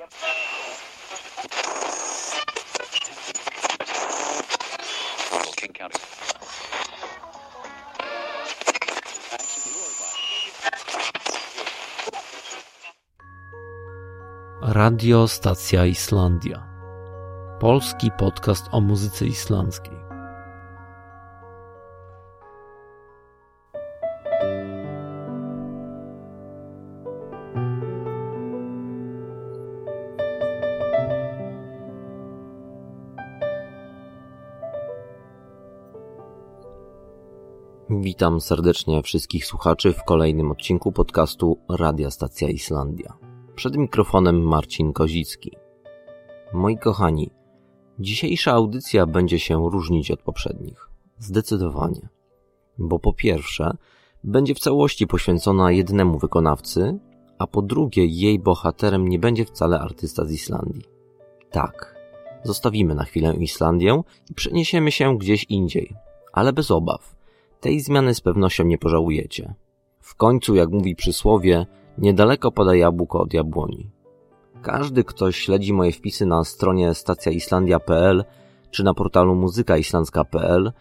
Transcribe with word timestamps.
King. 0.00 0.10
Radio 14.62 15.28
Stacja 15.28 15.84
Islandia. 15.84 16.66
Polski 17.60 18.10
podcast 18.18 18.68
o 18.72 18.80
muzyce 18.80 19.26
islandzkiej. 19.26 19.99
Witam 38.20 38.40
serdecznie 38.40 39.02
wszystkich 39.02 39.46
słuchaczy 39.46 39.92
w 39.92 40.04
kolejnym 40.04 40.50
odcinku 40.50 40.92
podcastu 40.92 41.58
Radia 41.68 42.10
Stacja 42.10 42.48
Islandia. 42.48 43.18
Przed 43.54 43.76
mikrofonem 43.76 44.42
Marcin 44.42 44.92
Kozicki. 44.92 45.56
Moi 46.52 46.78
kochani, 46.78 47.30
dzisiejsza 47.98 48.52
audycja 48.52 49.06
będzie 49.06 49.38
się 49.38 49.70
różnić 49.70 50.10
od 50.10 50.22
poprzednich. 50.22 50.88
Zdecydowanie. 51.18 52.08
Bo 52.78 52.98
po 52.98 53.12
pierwsze, 53.12 53.76
będzie 54.24 54.54
w 54.54 54.58
całości 54.58 55.06
poświęcona 55.06 55.72
jednemu 55.72 56.18
wykonawcy, 56.18 56.98
a 57.38 57.46
po 57.46 57.62
drugie, 57.62 58.06
jej 58.06 58.38
bohaterem 58.38 59.08
nie 59.08 59.18
będzie 59.18 59.44
wcale 59.44 59.80
artysta 59.80 60.24
z 60.24 60.32
Islandii. 60.32 60.84
Tak, 61.50 61.96
zostawimy 62.44 62.94
na 62.94 63.04
chwilę 63.04 63.34
Islandię 63.34 64.02
i 64.30 64.34
przeniesiemy 64.34 64.92
się 64.92 65.18
gdzieś 65.18 65.44
indziej, 65.44 65.94
ale 66.32 66.52
bez 66.52 66.70
obaw. 66.70 67.19
Tej 67.60 67.80
zmiany 67.80 68.14
z 68.14 68.20
pewnością 68.20 68.64
nie 68.64 68.78
pożałujecie. 68.78 69.54
W 70.00 70.14
końcu, 70.14 70.54
jak 70.54 70.70
mówi 70.70 70.96
przysłowie, 70.96 71.66
niedaleko 71.98 72.52
pada 72.52 72.74
jabłko 72.74 73.20
od 73.20 73.34
jabłoni. 73.34 73.90
Każdy, 74.62 75.04
kto 75.04 75.32
śledzi 75.32 75.72
moje 75.72 75.92
wpisy 75.92 76.26
na 76.26 76.44
stronie 76.44 76.94
stacjaislandia.pl 76.94 78.24
czy 78.70 78.84
na 78.84 78.94
portalu 78.94 79.34
muzykaislandzka.pl 79.34 80.72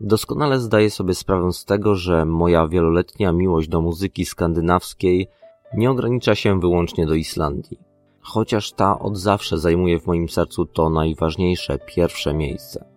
doskonale 0.00 0.60
zdaje 0.60 0.90
sobie 0.90 1.14
sprawę 1.14 1.52
z 1.52 1.64
tego, 1.64 1.94
że 1.94 2.24
moja 2.24 2.68
wieloletnia 2.68 3.32
miłość 3.32 3.68
do 3.68 3.80
muzyki 3.80 4.24
skandynawskiej 4.24 5.28
nie 5.76 5.90
ogranicza 5.90 6.34
się 6.34 6.60
wyłącznie 6.60 7.06
do 7.06 7.14
Islandii. 7.14 7.78
Chociaż 8.20 8.72
ta 8.72 8.98
od 8.98 9.18
zawsze 9.18 9.58
zajmuje 9.58 10.00
w 10.00 10.06
moim 10.06 10.28
sercu 10.28 10.66
to 10.66 10.90
najważniejsze, 10.90 11.78
pierwsze 11.78 12.34
miejsce. 12.34 12.93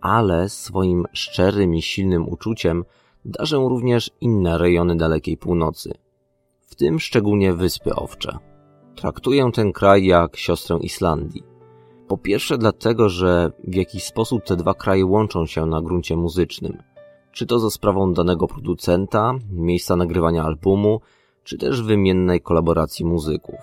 Ale 0.00 0.48
swoim 0.48 1.04
szczerym 1.12 1.74
i 1.74 1.82
silnym 1.82 2.28
uczuciem 2.28 2.84
darzę 3.24 3.56
również 3.56 4.10
inne 4.20 4.58
rejony 4.58 4.96
dalekiej 4.96 5.36
północy– 5.36 5.94
w 6.70 6.74
tym 6.74 7.00
szczególnie 7.00 7.52
Wyspy 7.52 7.94
Owcze. 7.94 8.38
Traktuję 8.96 9.50
ten 9.54 9.72
kraj 9.72 10.04
jak 10.04 10.36
siostrę 10.36 10.78
Islandii. 10.82 11.42
Po 12.08 12.18
pierwsze 12.18 12.58
dlatego, 12.58 13.08
że 13.08 13.52
w 13.64 13.74
jakiś 13.74 14.04
sposób 14.04 14.44
te 14.44 14.56
dwa 14.56 14.74
kraje 14.74 15.06
łączą 15.06 15.46
się 15.46 15.66
na 15.66 15.82
gruncie 15.82 16.16
muzycznym. 16.16 16.82
Czy 17.32 17.46
to 17.46 17.58
za 17.58 17.70
sprawą 17.70 18.12
danego 18.12 18.46
producenta, 18.46 19.34
miejsca 19.52 19.96
nagrywania 19.96 20.44
albumu, 20.44 21.00
czy 21.44 21.58
też 21.58 21.82
wymiennej 21.82 22.40
kolaboracji 22.40 23.04
muzyków. 23.04 23.60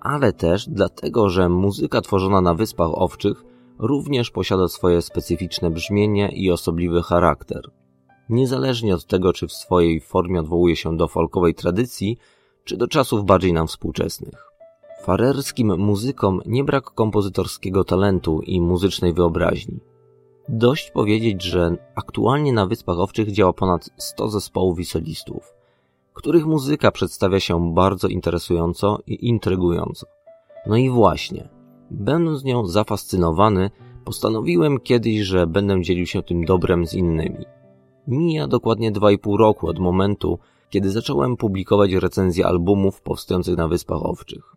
Ale 0.00 0.32
też 0.32 0.68
dlatego, 0.68 1.28
że 1.28 1.48
muzyka 1.48 2.00
tworzona 2.00 2.40
na 2.40 2.54
Wyspach 2.54 2.90
Owczych 2.92 3.44
również 3.80 4.30
posiada 4.30 4.68
swoje 4.68 5.02
specyficzne 5.02 5.70
brzmienie 5.70 6.28
i 6.28 6.50
osobliwy 6.50 7.02
charakter 7.02 7.70
niezależnie 8.30 8.94
od 8.94 9.06
tego, 9.06 9.32
czy 9.32 9.46
w 9.46 9.52
swojej 9.52 10.00
formie 10.00 10.40
odwołuje 10.40 10.76
się 10.76 10.96
do 10.96 11.08
folkowej 11.08 11.54
tradycji, 11.54 12.18
czy 12.64 12.76
do 12.76 12.88
czasów 12.88 13.24
bardziej 13.24 13.52
nam 13.52 13.66
współczesnych. 13.66 14.50
Farerskim 15.02 15.78
muzykom 15.78 16.40
nie 16.46 16.64
brak 16.64 16.84
kompozytorskiego 16.84 17.84
talentu 17.84 18.40
i 18.40 18.60
muzycznej 18.60 19.12
wyobraźni. 19.12 19.80
Dość 20.48 20.90
powiedzieć, 20.90 21.42
że 21.42 21.76
aktualnie 21.94 22.52
na 22.52 22.66
Wyspach 22.66 22.98
Owczych 22.98 23.32
działa 23.32 23.52
ponad 23.52 23.90
100 23.96 24.28
zespołów 24.28 24.78
i 24.78 24.84
solistów, 24.84 25.52
których 26.14 26.46
muzyka 26.46 26.90
przedstawia 26.90 27.40
się 27.40 27.74
bardzo 27.74 28.08
interesująco 28.08 28.98
i 29.06 29.28
intrygująco. 29.28 30.06
No 30.66 30.76
i 30.76 30.90
właśnie, 30.90 31.48
będąc 31.90 32.44
nią 32.44 32.66
zafascynowany, 32.66 33.70
postanowiłem 34.04 34.80
kiedyś, 34.80 35.18
że 35.18 35.46
będę 35.46 35.82
dzielił 35.82 36.06
się 36.06 36.22
tym 36.22 36.44
dobrem 36.44 36.86
z 36.86 36.94
innymi. 36.94 37.44
Mija 38.08 38.46
dokładnie 38.46 38.92
2,5 38.92 39.36
roku 39.38 39.68
od 39.68 39.78
momentu, 39.78 40.38
kiedy 40.70 40.90
zacząłem 40.90 41.36
publikować 41.36 41.92
recenzje 41.92 42.46
albumów 42.46 43.00
powstających 43.00 43.56
na 43.56 43.68
Wyspach 43.68 44.02
Owczych. 44.02 44.56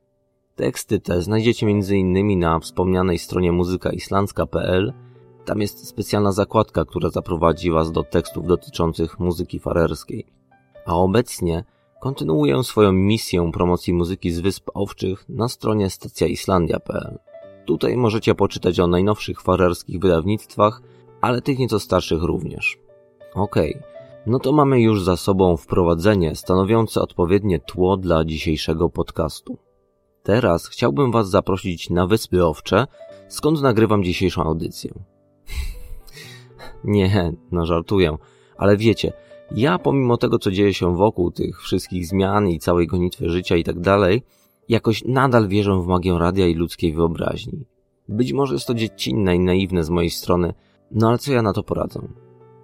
Teksty 0.55 0.99
te 0.99 1.21
znajdziecie 1.21 1.67
m.in. 1.67 2.39
na 2.39 2.59
wspomnianej 2.59 3.19
stronie 3.19 3.51
muzykaislandzka.pl. 3.51 4.93
Tam 5.45 5.61
jest 5.61 5.87
specjalna 5.87 6.31
zakładka, 6.31 6.85
która 6.85 7.09
zaprowadzi 7.09 7.71
Was 7.71 7.91
do 7.91 8.03
tekstów 8.03 8.47
dotyczących 8.47 9.19
muzyki 9.19 9.59
farerskiej. 9.59 10.25
A 10.85 10.95
obecnie 10.95 11.63
kontynuuję 12.03 12.63
swoją 12.63 12.91
misję 12.91 13.51
promocji 13.53 13.93
muzyki 13.93 14.31
z 14.31 14.39
Wysp 14.39 14.69
Owczych 14.73 15.25
na 15.29 15.47
stronie 15.47 15.89
stacjaislandia.pl. 15.89 17.19
Tutaj 17.65 17.97
możecie 17.97 18.35
poczytać 18.35 18.79
o 18.79 18.87
najnowszych 18.87 19.41
farerskich 19.41 19.99
wydawnictwach, 19.99 20.81
ale 21.21 21.41
tych 21.41 21.59
nieco 21.59 21.79
starszych 21.79 22.23
również. 22.23 22.79
Okej, 23.33 23.75
okay. 23.75 23.87
no 24.25 24.39
to 24.39 24.51
mamy 24.51 24.81
już 24.81 25.03
za 25.03 25.17
sobą 25.17 25.57
wprowadzenie 25.57 26.35
stanowiące 26.35 27.01
odpowiednie 27.01 27.59
tło 27.59 27.97
dla 27.97 28.25
dzisiejszego 28.25 28.89
podcastu. 28.89 29.57
Teraz 30.23 30.67
chciałbym 30.67 31.11
Was 31.11 31.29
zaprosić 31.29 31.89
na 31.89 32.07
Wyspy 32.07 32.45
Owcze, 32.45 32.87
skąd 33.27 33.61
nagrywam 33.61 34.03
dzisiejszą 34.03 34.43
audycję. 34.43 34.93
Nie, 36.83 37.33
no 37.51 37.65
żartuję, 37.65 38.17
ale 38.57 38.77
wiecie, 38.77 39.13
ja 39.53 39.79
pomimo 39.79 40.17
tego, 40.17 40.39
co 40.39 40.51
dzieje 40.51 40.73
się 40.73 40.95
wokół 40.95 41.31
tych 41.31 41.61
wszystkich 41.61 42.07
zmian 42.07 42.47
i 42.47 42.59
całej 42.59 42.87
gonitwy 42.87 43.29
życia 43.29 43.55
i 43.55 43.63
tak 43.63 43.79
dalej, 43.79 44.23
jakoś 44.69 45.03
nadal 45.05 45.47
wierzę 45.47 45.81
w 45.81 45.87
magię 45.87 46.17
radia 46.19 46.47
i 46.47 46.55
ludzkiej 46.55 46.93
wyobraźni. 46.93 47.65
Być 48.09 48.33
może 48.33 48.53
jest 48.53 48.67
to 48.67 48.73
dziecinne 48.73 49.35
i 49.35 49.39
naiwne 49.39 49.83
z 49.83 49.89
mojej 49.89 50.09
strony, 50.09 50.53
no 50.91 51.09
ale 51.09 51.17
co 51.17 51.33
ja 51.33 51.41
na 51.41 51.53
to 51.53 51.63
poradzę? 51.63 52.01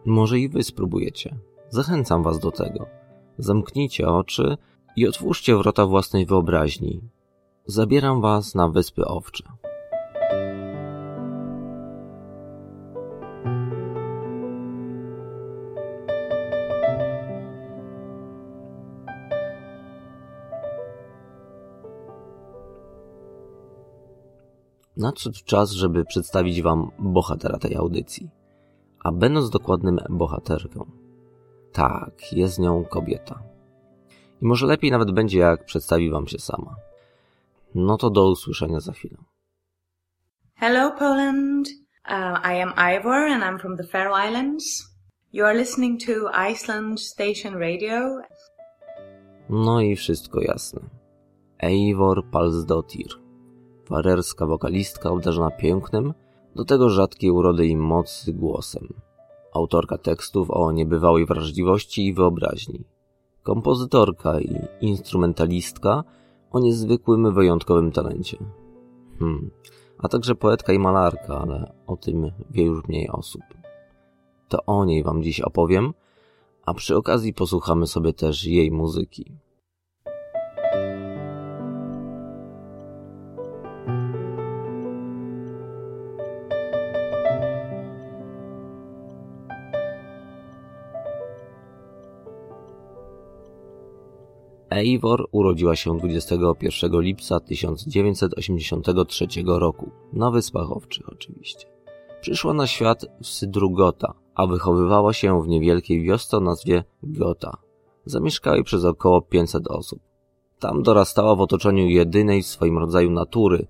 Może 0.05 0.39
i 0.39 0.49
wy 0.49 0.63
spróbujecie. 0.63 1.35
Zachęcam 1.69 2.23
was 2.23 2.39
do 2.39 2.51
tego. 2.51 2.85
Zamknijcie 3.37 4.07
oczy 4.07 4.57
i 4.95 5.07
otwórzcie 5.07 5.55
wrota 5.55 5.85
własnej 5.85 6.25
wyobraźni. 6.25 7.01
Zabieram 7.65 8.21
was 8.21 8.55
na 8.55 8.69
Wyspy 8.69 9.05
Owcze. 9.05 9.43
Nadszedł 24.99 25.37
czas, 25.45 25.71
żeby 25.71 26.05
przedstawić 26.05 26.61
wam 26.61 26.91
bohatera 26.99 27.57
tej 27.57 27.75
audycji 27.75 28.29
a 28.99 29.11
będąc 29.11 29.49
dokładnym 29.49 29.99
bohaterką. 30.09 30.91
Tak, 31.71 32.33
jest 32.33 32.59
nią 32.59 32.85
kobieta. 32.85 33.39
I 34.41 34.45
może 34.45 34.67
lepiej 34.67 34.91
nawet 34.91 35.11
będzie, 35.11 35.39
jak 35.39 35.65
przedstawi 35.65 36.09
wam 36.09 36.27
się 36.27 36.39
sama. 36.39 36.75
No 37.75 37.97
to 37.97 38.09
do 38.09 38.29
usłyszenia 38.29 38.79
za 38.79 38.91
chwilę. 38.91 39.17
Hello, 40.55 40.91
Poland. 40.91 41.67
Uh, 42.05 42.39
I 42.43 42.61
am 42.61 42.73
Ivor 42.95 43.29
and 43.31 43.43
I'm 43.43 43.61
from 43.61 43.77
the 43.77 43.83
Faroe 43.83 44.29
Islands. 44.29 44.89
You 45.33 45.45
are 45.45 45.57
listening 45.57 45.99
to 46.05 46.11
Iceland 46.51 47.01
Station 47.01 47.53
Radio. 47.53 48.21
No 49.49 49.81
i 49.81 49.95
wszystko 49.95 50.41
jasne. 50.41 50.81
Eivor 51.59 52.23
Palsdottir, 52.31 53.07
farerska 53.89 54.45
wokalistka 54.45 55.09
obdarzona 55.09 55.51
pięknym, 55.51 56.13
do 56.55 56.65
tego 56.65 56.89
rzadkiej 56.89 57.31
urody 57.31 57.67
i 57.67 57.77
mocy 57.77 58.33
głosem. 58.33 58.87
Autorka 59.53 59.97
tekstów 59.97 60.51
o 60.51 60.71
niebywałej 60.71 61.25
wrażliwości 61.25 62.07
i 62.07 62.13
wyobraźni. 62.13 62.83
Kompozytorka 63.43 64.39
i 64.39 64.55
instrumentalistka 64.81 66.03
o 66.51 66.59
niezwykłym, 66.59 67.33
wyjątkowym 67.33 67.91
talencie. 67.91 68.37
Hmm. 69.19 69.51
A 69.97 70.07
także 70.07 70.35
poetka 70.35 70.73
i 70.73 70.79
malarka, 70.79 71.39
ale 71.39 71.73
o 71.87 71.97
tym 71.97 72.31
wie 72.49 72.63
już 72.63 72.87
mniej 72.87 73.09
osób. 73.09 73.41
To 74.47 74.65
o 74.65 74.85
niej 74.85 75.03
wam 75.03 75.23
dziś 75.23 75.41
opowiem, 75.41 75.93
a 76.65 76.73
przy 76.73 76.97
okazji 76.97 77.33
posłuchamy 77.33 77.87
sobie 77.87 78.13
też 78.13 78.45
jej 78.45 78.71
muzyki. 78.71 79.31
Eivor 94.79 95.27
urodziła 95.31 95.75
się 95.75 95.97
21 95.97 97.01
lipca 97.01 97.39
1983 97.39 99.27
roku, 99.45 99.91
na 100.13 100.31
Wyspach 100.31 100.71
Owczych 100.71 101.09
oczywiście. 101.09 101.67
Przyszła 102.21 102.53
na 102.53 102.67
świat 102.67 103.05
w 103.21 103.27
Sydru 103.27 103.71
Gota, 103.71 104.13
a 104.35 104.47
wychowywała 104.47 105.13
się 105.13 105.43
w 105.43 105.47
niewielkiej 105.47 106.03
wiosce 106.03 106.37
o 106.37 106.39
nazwie 106.39 106.83
Gota. 107.03 107.57
Zamieszkały 108.05 108.63
przez 108.63 108.85
około 108.85 109.21
500 109.21 109.67
osób. 109.67 109.99
Tam 110.59 110.83
dorastała 110.83 111.35
w 111.35 111.41
otoczeniu 111.41 111.87
jedynej 111.87 112.43
w 112.43 112.47
swoim 112.47 112.77
rodzaju 112.77 113.11
natury, 113.11 113.67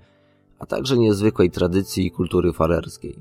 a 0.59 0.65
także 0.65 0.97
niezwykłej 0.97 1.51
tradycji 1.51 2.05
i 2.05 2.11
kultury 2.11 2.53
farerskiej. 2.53 3.15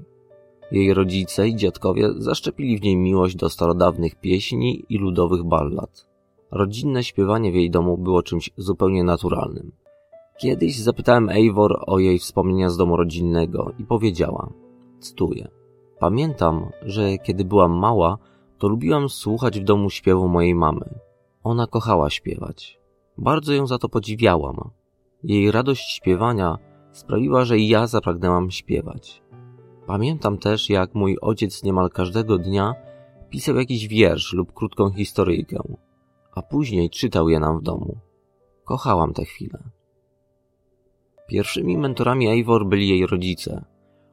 Jej 0.73 0.94
rodzice 0.94 1.49
i 1.49 1.56
dziadkowie 1.56 2.08
zaszczepili 2.17 2.79
w 2.79 2.82
niej 2.82 2.96
miłość 2.96 3.37
do 3.37 3.50
starodawnych 3.50 4.14
pieśni 4.14 4.85
i 4.88 4.99
ludowych 4.99 5.44
ballad. 5.44 6.07
Rodzinne 6.50 7.04
śpiewanie 7.04 7.52
w 7.52 7.54
jej 7.54 7.70
domu 7.70 7.98
było 7.98 8.22
czymś 8.22 8.50
zupełnie 8.56 9.04
naturalnym. 9.04 9.72
Kiedyś 10.38 10.78
zapytałem 10.78 11.28
Eivor 11.28 11.84
o 11.86 11.98
jej 11.98 12.18
wspomnienia 12.18 12.70
z 12.70 12.76
domu 12.76 12.96
rodzinnego 12.96 13.72
i 13.78 13.84
powiedziała, 13.84 14.52
cytuję, 15.00 15.48
Pamiętam, 15.98 16.70
że 16.82 17.18
kiedy 17.18 17.44
byłam 17.44 17.72
mała, 17.72 18.18
to 18.58 18.68
lubiłam 18.68 19.08
słuchać 19.08 19.60
w 19.60 19.64
domu 19.64 19.90
śpiewu 19.90 20.28
mojej 20.28 20.54
mamy. 20.54 20.98
Ona 21.44 21.66
kochała 21.66 22.10
śpiewać. 22.10 22.78
Bardzo 23.18 23.52
ją 23.52 23.66
za 23.66 23.78
to 23.78 23.88
podziwiałam. 23.88 24.70
Jej 25.24 25.50
radość 25.50 25.96
śpiewania 25.96 26.58
sprawiła, 26.92 27.44
że 27.44 27.58
i 27.58 27.68
ja 27.68 27.86
zapragnęłam 27.86 28.50
śpiewać. 28.50 29.22
Pamiętam 29.86 30.38
też, 30.38 30.70
jak 30.70 30.94
mój 30.94 31.18
ojciec 31.20 31.62
niemal 31.62 31.90
każdego 31.90 32.38
dnia 32.38 32.74
pisał 33.30 33.56
jakiś 33.56 33.88
wiersz 33.88 34.32
lub 34.32 34.52
krótką 34.52 34.90
historyjkę, 34.90 35.58
a 36.38 36.43
później 36.43 36.90
czytał 36.90 37.29
je 37.29 37.40
nam 37.40 37.58
w 37.58 37.62
domu. 37.62 37.99
Kochałam 38.64 39.12
te 39.12 39.25
chwile. 39.25 39.58
Pierwszymi 41.29 41.79
mentorami 41.79 42.29
Eivor 42.29 42.67
byli 42.67 42.88
jej 42.88 43.06
rodzice. 43.06 43.64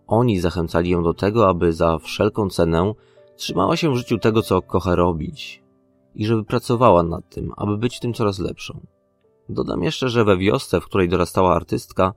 Oni 0.07 0.39
zachęcali 0.39 0.89
ją 0.89 1.03
do 1.03 1.13
tego, 1.13 1.49
aby 1.49 1.73
za 1.73 1.97
wszelką 1.97 2.49
cenę 2.49 2.93
trzymała 3.35 3.77
się 3.77 3.91
w 3.93 3.95
życiu 3.95 4.17
tego, 4.17 4.41
co 4.41 4.61
kocha 4.61 4.95
robić 4.95 5.63
i 6.15 6.25
żeby 6.25 6.43
pracowała 6.43 7.03
nad 7.03 7.29
tym, 7.29 7.51
aby 7.57 7.77
być 7.77 7.99
tym 7.99 8.13
coraz 8.13 8.39
lepszą. 8.39 8.79
Dodam 9.49 9.83
jeszcze, 9.83 10.09
że 10.09 10.25
we 10.25 10.37
wiosce, 10.37 10.81
w 10.81 10.85
której 10.85 11.09
dorastała 11.09 11.55
artystka, 11.55 12.13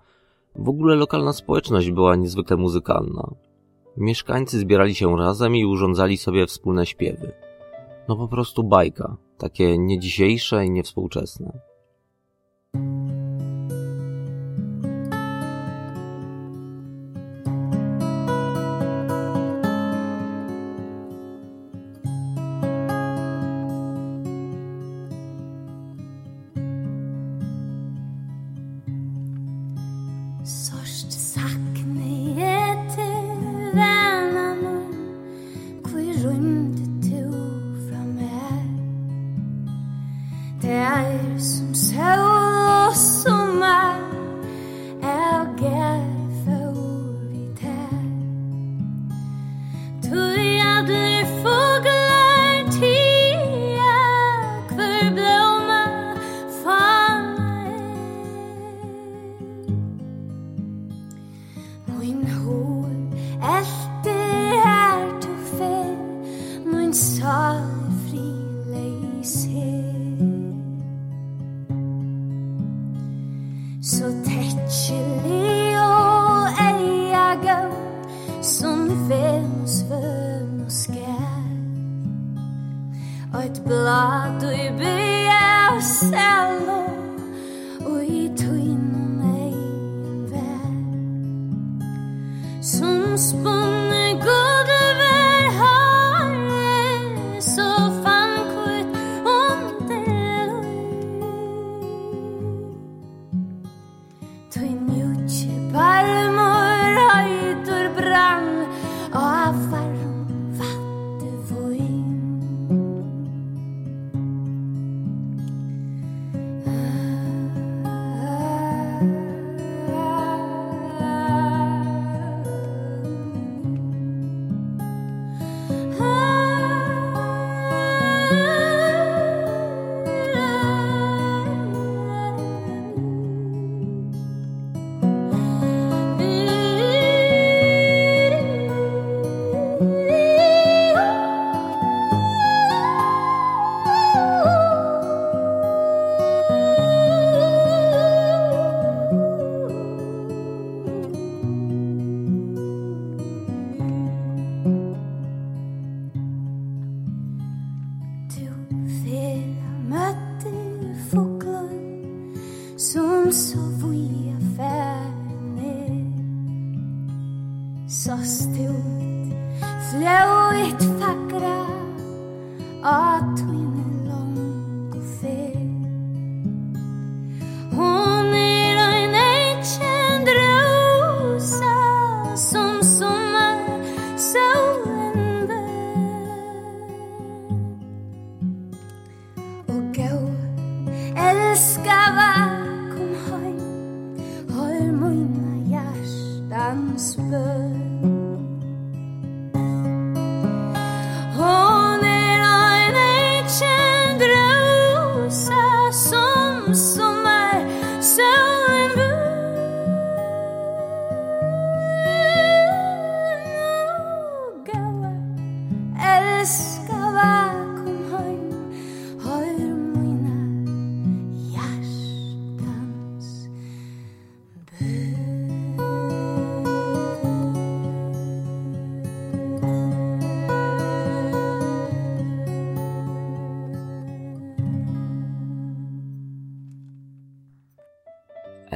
w 0.56 0.68
ogóle 0.68 0.94
lokalna 0.94 1.32
społeczność 1.32 1.90
była 1.90 2.16
niezwykle 2.16 2.56
muzykalna. 2.56 3.34
Mieszkańcy 3.96 4.58
zbierali 4.58 4.94
się 4.94 5.16
razem 5.16 5.56
i 5.56 5.64
urządzali 5.64 6.16
sobie 6.16 6.46
wspólne 6.46 6.86
śpiewy. 6.86 7.32
No 8.08 8.16
po 8.16 8.28
prostu 8.28 8.64
bajka, 8.64 9.16
takie 9.38 9.78
nie 9.78 9.98
dzisiejsze 9.98 10.66
i 10.66 10.70
niewspółczesne. 10.70 11.67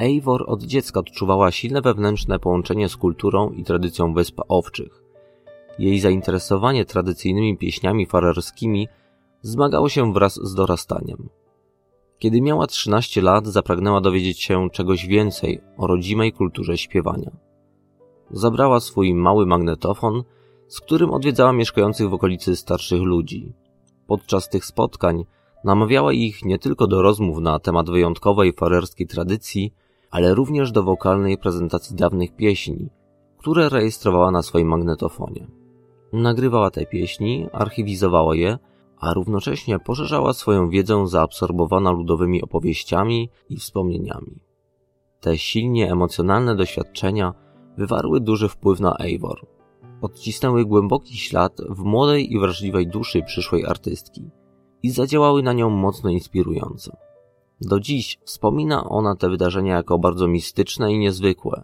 Eivor 0.02 0.44
od 0.46 0.62
dziecka 0.62 1.00
odczuwała 1.00 1.50
silne 1.50 1.80
wewnętrzne 1.80 2.38
połączenie 2.38 2.88
z 2.88 2.96
kulturą 2.96 3.50
i 3.50 3.64
tradycją 3.64 4.14
Wysp 4.14 4.40
Owczych. 4.48 5.02
Jej 5.78 6.00
zainteresowanie 6.00 6.84
tradycyjnymi 6.84 7.58
pieśniami 7.58 8.06
farerskimi 8.06 8.88
zmagało 9.42 9.88
się 9.88 10.12
wraz 10.12 10.34
z 10.34 10.54
dorastaniem. 10.54 11.28
Kiedy 12.18 12.40
miała 12.40 12.66
13 12.66 13.22
lat, 13.22 13.46
zapragnęła 13.46 14.00
dowiedzieć 14.00 14.42
się 14.42 14.70
czegoś 14.70 15.06
więcej 15.06 15.60
o 15.76 15.86
rodzimej 15.86 16.32
kulturze 16.32 16.78
śpiewania. 16.78 17.30
Zabrała 18.30 18.80
swój 18.80 19.14
mały 19.14 19.46
magnetofon, 19.46 20.22
z 20.68 20.80
którym 20.80 21.10
odwiedzała 21.10 21.52
mieszkających 21.52 22.08
w 22.08 22.14
okolicy 22.14 22.56
starszych 22.56 23.02
ludzi. 23.02 23.52
Podczas 24.06 24.48
tych 24.48 24.64
spotkań 24.64 25.24
namawiała 25.64 26.12
ich 26.12 26.44
nie 26.44 26.58
tylko 26.58 26.86
do 26.86 27.02
rozmów 27.02 27.38
na 27.38 27.58
temat 27.58 27.90
wyjątkowej 27.90 28.52
farerskiej 28.52 29.06
tradycji, 29.06 29.74
ale 30.12 30.34
również 30.34 30.72
do 30.72 30.82
wokalnej 30.82 31.38
prezentacji 31.38 31.96
dawnych 31.96 32.36
pieśni, 32.36 32.90
które 33.38 33.68
rejestrowała 33.68 34.30
na 34.30 34.42
swoim 34.42 34.68
magnetofonie. 34.68 35.46
Nagrywała 36.12 36.70
te 36.70 36.86
pieśni, 36.86 37.46
archiwizowała 37.52 38.36
je, 38.36 38.58
a 38.98 39.14
równocześnie 39.14 39.78
poszerzała 39.78 40.32
swoją 40.32 40.68
wiedzę 40.68 41.08
zaabsorbowana 41.08 41.90
ludowymi 41.90 42.42
opowieściami 42.42 43.30
i 43.48 43.56
wspomnieniami. 43.56 44.40
Te 45.20 45.38
silnie 45.38 45.92
emocjonalne 45.92 46.56
doświadczenia 46.56 47.34
wywarły 47.78 48.20
duży 48.20 48.48
wpływ 48.48 48.80
na 48.80 48.96
Eivor. 48.98 49.46
Odcisnęły 50.00 50.64
głęboki 50.64 51.16
ślad 51.16 51.56
w 51.68 51.78
młodej 51.78 52.32
i 52.32 52.38
wrażliwej 52.38 52.86
duszy 52.86 53.22
przyszłej 53.22 53.66
artystki 53.66 54.30
i 54.82 54.90
zadziałały 54.90 55.42
na 55.42 55.52
nią 55.52 55.70
mocno 55.70 56.10
inspirująco. 56.10 56.96
Do 57.64 57.80
dziś 57.80 58.18
wspomina 58.24 58.84
ona 58.84 59.16
te 59.16 59.28
wydarzenia 59.28 59.76
jako 59.76 59.98
bardzo 59.98 60.28
mistyczne 60.28 60.92
i 60.92 60.98
niezwykłe. 60.98 61.62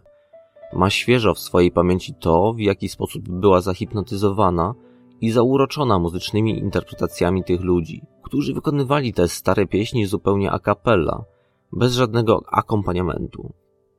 Ma 0.73 0.89
świeżo 0.89 1.33
w 1.33 1.39
swojej 1.39 1.71
pamięci 1.71 2.13
to, 2.13 2.53
w 2.53 2.59
jaki 2.59 2.89
sposób 2.89 3.29
była 3.29 3.61
zahipnotyzowana 3.61 4.75
i 5.21 5.31
zauroczona 5.31 5.99
muzycznymi 5.99 6.59
interpretacjami 6.59 7.43
tych 7.43 7.61
ludzi, 7.61 8.01
którzy 8.23 8.53
wykonywali 8.53 9.13
te 9.13 9.27
stare 9.27 9.67
pieśni 9.67 10.05
zupełnie 10.05 10.51
a 10.51 10.59
cappella, 10.59 11.23
bez 11.71 11.93
żadnego 11.93 12.43
akompaniamentu. 12.51 13.53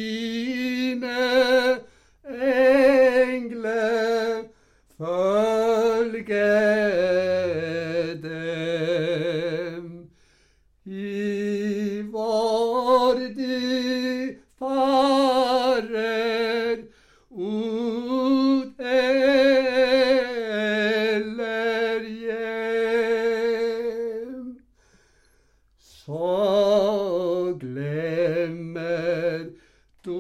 Tu 30.05 30.13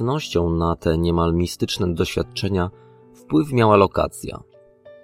pewnością 0.00 0.50
na 0.50 0.76
te 0.76 0.98
niemal 0.98 1.34
mistyczne 1.34 1.94
doświadczenia 1.94 2.70
wpływ 3.14 3.52
miała 3.52 3.76
lokacja. 3.76 4.42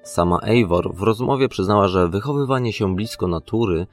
Sama 0.03 0.39
Eivor 0.43 0.95
w 0.95 1.03
rozmowie 1.03 1.49
przyznała, 1.49 1.89
że 1.89 2.09
wychowywanie 2.09 2.73
się 2.73 2.95
blisko 2.95 3.29
natury 3.29 3.87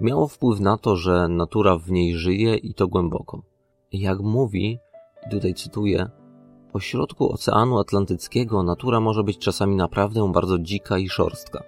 miało 0.00 0.28
wpływ 0.28 0.60
na 0.60 0.78
to, 0.78 0.96
że 0.96 1.28
natura 1.28 1.78
w 1.78 1.90
niej 1.90 2.14
żyje 2.14 2.56
i 2.56 2.74
to 2.74 2.88
głęboko. 2.88 3.42
Jak 3.92 4.20
mówi, 4.20 4.78
tutaj 5.30 5.54
cytuję, 5.54 6.10
po 6.72 6.80
środku 6.80 7.32
Oceanu 7.32 7.78
Atlantyckiego 7.78 8.62
natura 8.62 9.00
może 9.00 9.24
być 9.24 9.38
czasami 9.38 9.76
naprawdę 9.76 10.32
bardzo 10.32 10.58
dzika 10.58 10.98
i 10.98 11.08
szorstka. 11.08 11.62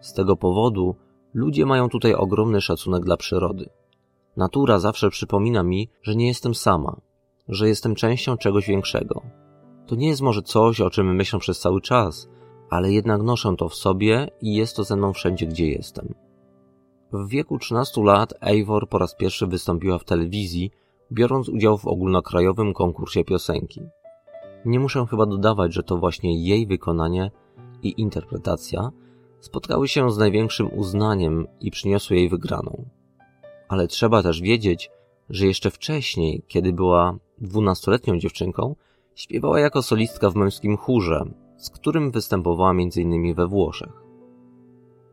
Z 0.00 0.12
tego 0.12 0.36
powodu 0.36 0.96
ludzie 1.34 1.66
mają 1.66 1.88
tutaj 1.88 2.14
ogromny 2.14 2.60
szacunek 2.60 3.04
dla 3.04 3.16
przyrody. 3.16 3.68
Natura 4.36 4.78
zawsze 4.78 5.10
przypomina 5.10 5.62
mi, 5.62 5.88
że 6.02 6.16
nie 6.16 6.26
jestem 6.26 6.54
sama, 6.54 6.96
że 7.48 7.68
jestem 7.68 7.94
częścią 7.94 8.36
czegoś 8.36 8.66
większego. 8.66 9.22
To 9.86 9.96
nie 9.96 10.08
jest 10.08 10.22
może 10.22 10.42
coś, 10.42 10.80
o 10.80 10.90
czym 10.90 11.14
myślę 11.14 11.38
przez 11.38 11.60
cały 11.60 11.80
czas, 11.80 12.28
ale 12.70 12.92
jednak 12.92 13.22
noszę 13.22 13.54
to 13.58 13.68
w 13.68 13.74
sobie 13.74 14.28
i 14.40 14.54
jest 14.54 14.76
to 14.76 14.84
ze 14.84 14.96
mną 14.96 15.12
wszędzie, 15.12 15.46
gdzie 15.46 15.68
jestem. 15.68 16.14
W 17.12 17.28
wieku 17.28 17.58
13 17.58 18.02
lat 18.04 18.34
Eivor 18.40 18.88
po 18.88 18.98
raz 18.98 19.14
pierwszy 19.14 19.46
wystąpiła 19.46 19.98
w 19.98 20.04
telewizji, 20.04 20.70
biorąc 21.12 21.48
udział 21.48 21.78
w 21.78 21.86
ogólnokrajowym 21.86 22.74
konkursie 22.74 23.24
piosenki. 23.24 23.80
Nie 24.64 24.80
muszę 24.80 25.06
chyba 25.10 25.26
dodawać, 25.26 25.74
że 25.74 25.82
to 25.82 25.96
właśnie 25.96 26.44
jej 26.44 26.66
wykonanie 26.66 27.30
i 27.82 28.00
interpretacja 28.00 28.90
spotkały 29.40 29.88
się 29.88 30.10
z 30.10 30.18
największym 30.18 30.78
uznaniem 30.78 31.46
i 31.60 31.70
przyniosły 31.70 32.16
jej 32.16 32.28
wygraną. 32.28 32.84
Ale 33.68 33.86
trzeba 33.86 34.22
też 34.22 34.40
wiedzieć, 34.40 34.90
że 35.30 35.46
jeszcze 35.46 35.70
wcześniej, 35.70 36.42
kiedy 36.48 36.72
była 36.72 37.18
dwunastoletnią 37.38 38.18
dziewczynką, 38.18 38.74
Śpiewała 39.16 39.60
jako 39.60 39.82
solistka 39.82 40.30
w 40.30 40.36
męskim 40.36 40.76
chórze, 40.76 41.24
z 41.56 41.70
którym 41.70 42.10
występowała 42.10 42.70
m.in. 42.70 43.34
we 43.34 43.46
Włoszech. 43.46 43.92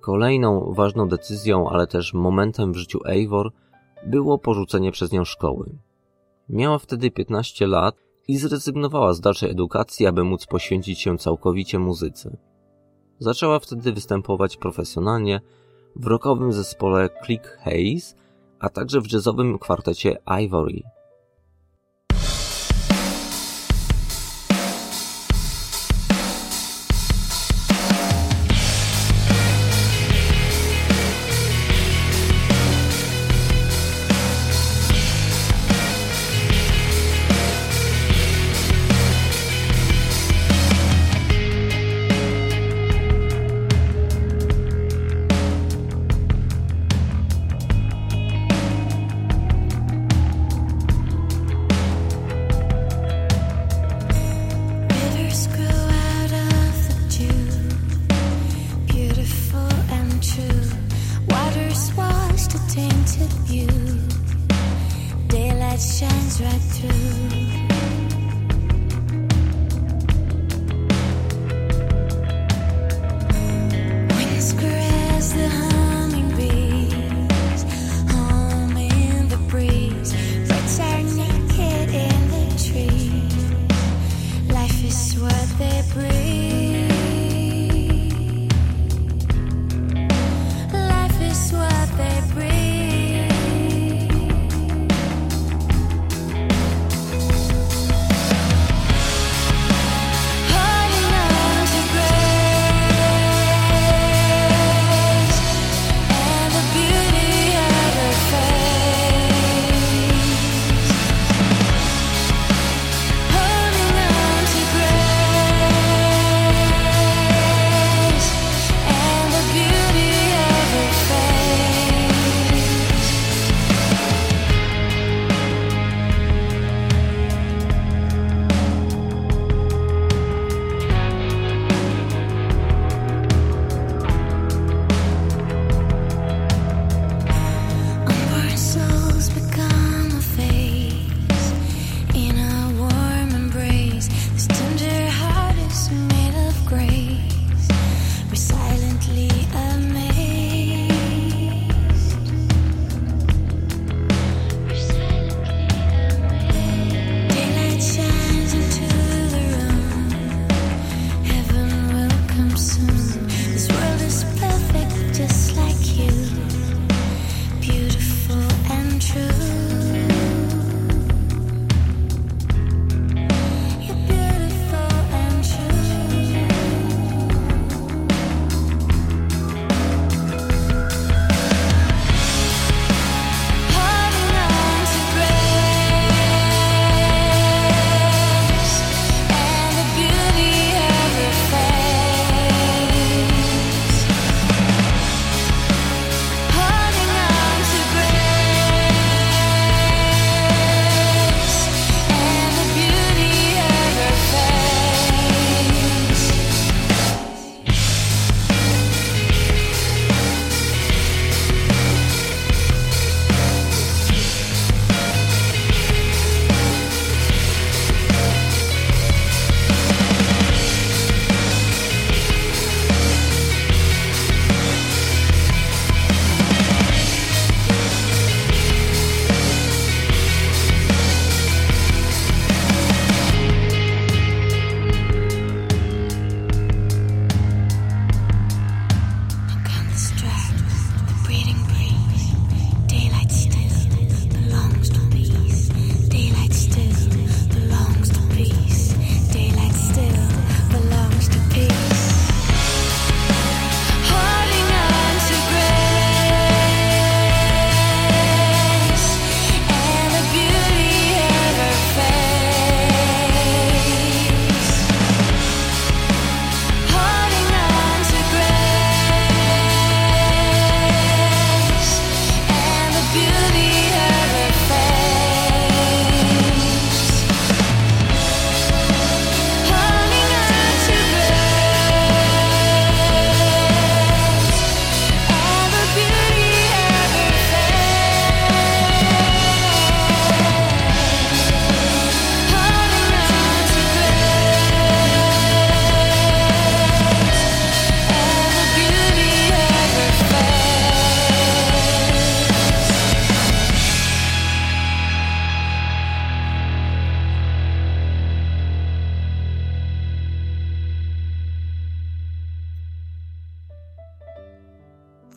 Kolejną 0.02 0.74
ważną 0.74 1.08
decyzją, 1.08 1.70
ale 1.70 1.88
też 1.88 2.14
momentem 2.14 2.74
w 2.74 2.78
życiu 2.78 3.00
Eivor 3.06 3.52
było 4.06 4.38
porzucenie 4.38 4.92
przez 4.92 5.12
nią 5.12 5.26
szkoły. 5.26 5.78
Miała 6.50 6.80
wtedy 6.80 7.12
15 7.12 7.68
lat 7.68 7.96
i 8.28 8.38
zrezygnowała 8.38 9.14
z 9.14 9.22
dalszej 9.22 9.52
edukacji, 9.52 10.08
aby 10.08 10.24
móc 10.24 10.46
poświęcić 10.46 11.00
się 11.00 11.18
całkowicie 11.18 11.80
muzyce. 11.80 12.38
Zaczęła 13.20 13.60
wtedy 13.60 13.94
występować 13.94 14.58
profesjonalnie 14.58 15.42
w 15.96 16.08
rockowym 16.08 16.54
zespole 16.54 17.10
Click 17.26 17.48
Haze, 17.48 18.16
a 18.64 18.70
także 18.70 19.02
w 19.02 19.12
jazzowym 19.12 19.60
kwartecie 19.60 20.18
Ivory. 20.44 20.82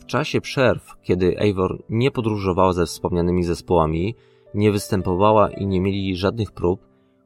Czasie 0.07 0.41
przerw, 0.41 0.95
kiedy 1.03 1.39
Eivor 1.39 1.83
nie 1.89 2.11
podróżowała 2.11 2.73
ze 2.73 2.85
wspomnianymi 2.85 3.43
zespołami, 3.43 4.15
nie 4.53 4.71
występowała 4.71 5.49
i 5.49 5.67
nie 5.67 5.81
mieli 5.81 6.15
żadnych 6.15 6.51
prób, 6.51 6.79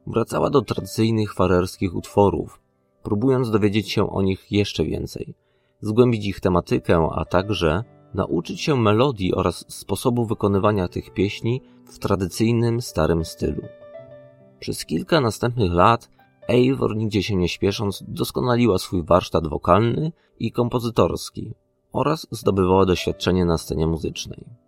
wracała 0.06 0.50
do 0.50 0.62
tradycyjnych 0.62 1.34
farerskich 1.34 1.94
utworów, 1.94 2.60
próbując 3.02 3.50
dowiedzieć 3.50 3.90
się 3.90 4.10
o 4.10 4.22
nich 4.22 4.52
jeszcze 4.52 4.84
więcej, 4.84 5.34
zgłębić 5.80 6.26
ich 6.26 6.40
tematykę, 6.40 7.08
a 7.12 7.24
także 7.24 7.84
nauczyć 8.14 8.60
się 8.60 8.76
melodii 8.76 9.34
oraz 9.34 9.64
sposobu 9.68 10.26
wykonywania 10.26 10.88
tych 10.88 11.10
pieśni 11.10 11.62
w 11.86 11.98
tradycyjnym, 11.98 12.80
starym 12.80 13.24
stylu. 13.24 13.62
Przez 14.60 14.84
kilka 14.84 15.20
następnych 15.20 15.72
lat 15.72 16.10
Eivor, 16.48 16.96
nigdzie 16.96 17.22
się 17.22 17.36
nie 17.36 17.48
śpiesząc, 17.48 18.04
doskonaliła 18.08 18.78
swój 18.78 19.04
warsztat 19.04 19.46
wokalny 19.46 20.12
i 20.38 20.52
kompozytorski 20.52 21.54
oraz 21.92 22.26
zdobywała 22.30 22.86
doświadczenie 22.86 23.44
na 23.44 23.58
scenie 23.58 23.86
muzycznej. 23.86 24.61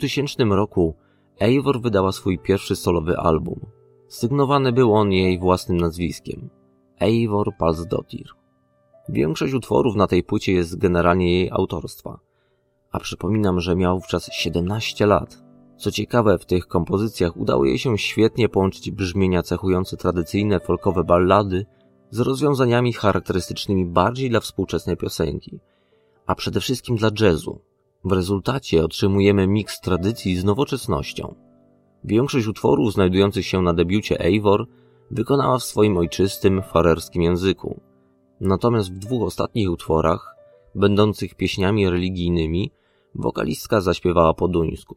2000 0.00 0.44
roku 0.44 0.94
Eivor 1.40 1.80
wydała 1.80 2.12
swój 2.12 2.38
pierwszy 2.38 2.76
solowy 2.76 3.16
album. 3.16 3.60
Sygnowany 4.08 4.72
był 4.72 4.94
on 4.94 5.12
jej 5.12 5.38
własnym 5.38 5.76
nazwiskiem 5.76 6.50
Eivor 7.00 7.56
Palsdottir. 7.58 8.26
Większość 9.08 9.54
utworów 9.54 9.96
na 9.96 10.06
tej 10.06 10.22
płycie 10.22 10.52
jest 10.52 10.78
generalnie 10.78 11.34
jej 11.34 11.50
autorstwa. 11.50 12.18
A 12.92 12.98
przypominam, 12.98 13.60
że 13.60 13.76
miał 13.76 13.98
wówczas 13.98 14.28
17 14.32 15.06
lat. 15.06 15.42
Co 15.76 15.90
ciekawe, 15.90 16.38
w 16.38 16.46
tych 16.46 16.66
kompozycjach 16.66 17.36
udało 17.36 17.64
jej 17.64 17.78
się 17.78 17.98
świetnie 17.98 18.48
połączyć 18.48 18.90
brzmienia 18.90 19.42
cechujące 19.42 19.96
tradycyjne 19.96 20.60
folkowe 20.60 21.04
ballady 21.04 21.66
z 22.10 22.20
rozwiązaniami 22.20 22.92
charakterystycznymi 22.92 23.86
bardziej 23.86 24.30
dla 24.30 24.40
współczesnej 24.40 24.96
piosenki, 24.96 25.60
a 26.26 26.34
przede 26.34 26.60
wszystkim 26.60 26.96
dla 26.96 27.10
jazzu. 27.20 27.69
W 28.04 28.12
rezultacie 28.12 28.84
otrzymujemy 28.84 29.46
miks 29.46 29.80
tradycji 29.80 30.36
z 30.36 30.44
nowoczesnością. 30.44 31.34
Większość 32.04 32.46
utworów 32.46 32.92
znajdujących 32.92 33.46
się 33.46 33.62
na 33.62 33.74
debiucie 33.74 34.20
Eivor 34.20 34.66
wykonała 35.10 35.58
w 35.58 35.64
swoim 35.64 35.96
ojczystym, 35.96 36.62
farerskim 36.62 37.22
języku. 37.22 37.80
Natomiast 38.40 38.92
w 38.94 38.98
dwóch 38.98 39.22
ostatnich 39.22 39.70
utworach, 39.70 40.34
będących 40.74 41.34
pieśniami 41.34 41.90
religijnymi, 41.90 42.70
wokalistka 43.14 43.80
zaśpiewała 43.80 44.34
po 44.34 44.48
duńsku. 44.48 44.96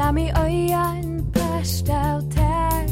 La 0.00 0.12
mi 0.12 0.30
øya 0.30 0.84
en 0.96 1.24
bæst 1.34 1.90
av 1.90 2.22
tær 2.32 2.86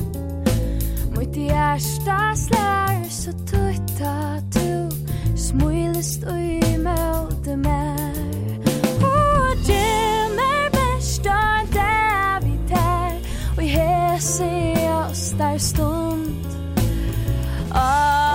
Mot 1.14 1.36
i 1.36 1.46
ærsta 1.48 2.18
slær 2.36 3.08
Så 3.08 3.32
tutta 3.48 4.42
tu 4.52 4.68
Smulest 5.36 6.28
ui 6.28 6.60
møte 6.84 7.56
mer 7.56 8.12
Og 9.08 9.64
dimmer 9.70 10.68
bæst 10.76 11.26
av 11.32 11.72
der 11.72 12.44
vi 12.44 12.54
tær 12.68 13.16
Og 13.56 13.64
i 13.64 13.72
hese 13.72 14.52
oss 15.00 15.32
der 15.38 15.58
stund. 15.58 16.28
Og 17.72 18.27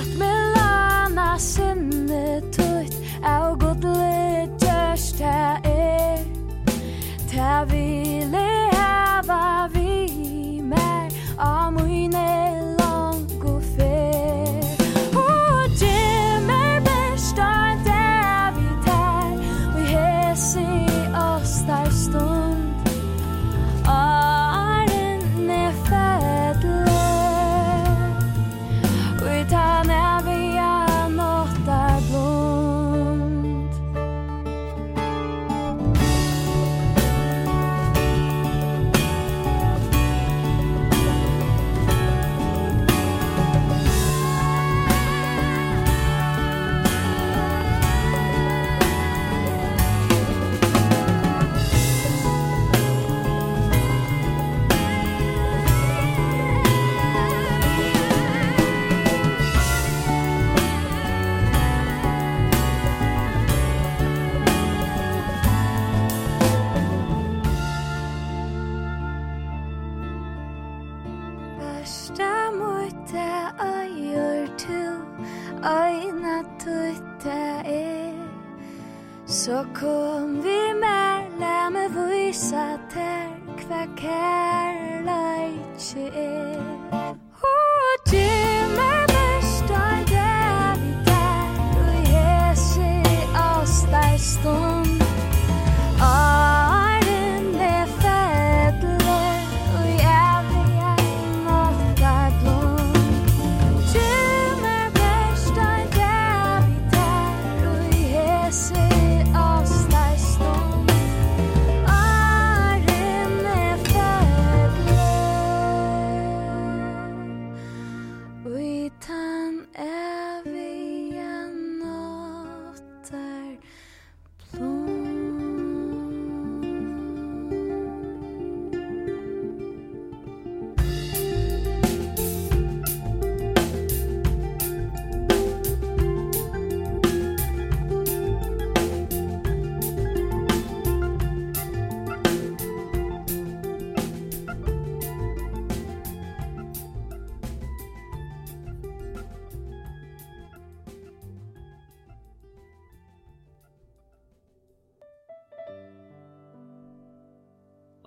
last 0.00 0.14
minute. 0.16 0.29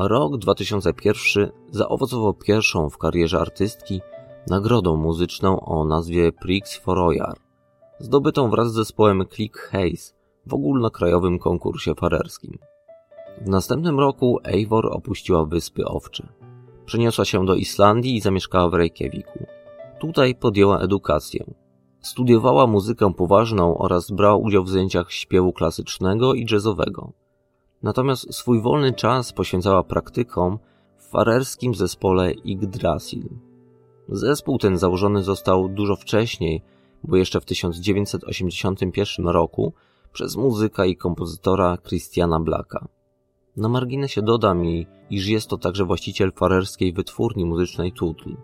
Rok 0.07 0.37
2001 0.37 1.51
zaowocował 1.71 2.33
pierwszą 2.33 2.89
w 2.89 2.97
karierze 2.97 3.39
artystki 3.39 4.01
nagrodą 4.47 4.95
muzyczną 4.95 5.59
o 5.59 5.85
nazwie 5.85 6.31
Prix 6.31 6.77
for 6.77 6.97
Royal, 6.97 7.33
zdobytą 7.99 8.49
wraz 8.49 8.71
z 8.71 8.75
zespołem 8.75 9.23
Click 9.35 9.57
Haze 9.57 10.13
w 10.45 10.53
ogólnokrajowym 10.53 11.39
konkursie 11.39 11.95
farerskim. 11.95 12.57
W 13.41 13.49
następnym 13.49 13.99
roku 13.99 14.39
Eivor 14.43 14.89
opuściła 14.93 15.45
Wyspy 15.45 15.85
Owcze. 15.85 16.27
Przeniosła 16.85 17.25
się 17.25 17.45
do 17.45 17.55
Islandii 17.55 18.15
i 18.15 18.21
zamieszkała 18.21 18.69
w 18.69 18.73
Reykjaviku. 18.73 19.45
Tutaj 19.99 20.35
podjęła 20.35 20.79
edukację. 20.79 21.45
Studiowała 22.01 22.67
muzykę 22.67 23.13
poważną 23.13 23.77
oraz 23.77 24.11
brała 24.11 24.35
udział 24.35 24.63
w 24.63 24.69
zajęciach 24.69 25.11
śpiewu 25.11 25.53
klasycznego 25.53 26.33
i 26.33 26.45
jazzowego. 26.51 27.22
Natomiast 27.83 28.33
swój 28.33 28.61
wolny 28.61 28.93
czas 28.93 29.33
poświęcała 29.33 29.83
praktykom 29.83 30.59
w 30.97 31.09
farerskim 31.09 31.75
zespole 31.75 32.31
Yggdrasil. 32.31 33.29
Zespół 34.09 34.57
ten 34.57 34.77
założony 34.77 35.23
został 35.23 35.69
dużo 35.69 35.95
wcześniej, 35.95 36.61
bo 37.03 37.17
jeszcze 37.17 37.41
w 37.41 37.45
1981 37.45 39.27
roku 39.27 39.73
przez 40.13 40.35
muzyka 40.35 40.85
i 40.85 40.95
kompozytora 40.95 41.77
Christiana 41.87 42.39
Blacka. 42.39 42.87
Na 43.57 43.69
marginesie 43.69 44.21
dodam 44.21 44.65
i, 44.65 44.87
iż 45.09 45.27
jest 45.27 45.47
to 45.47 45.57
także 45.57 45.85
właściciel 45.85 46.31
farerskiej 46.31 46.93
wytwórni 46.93 47.45
muzycznej 47.45 47.91
Tutl. 47.91 48.35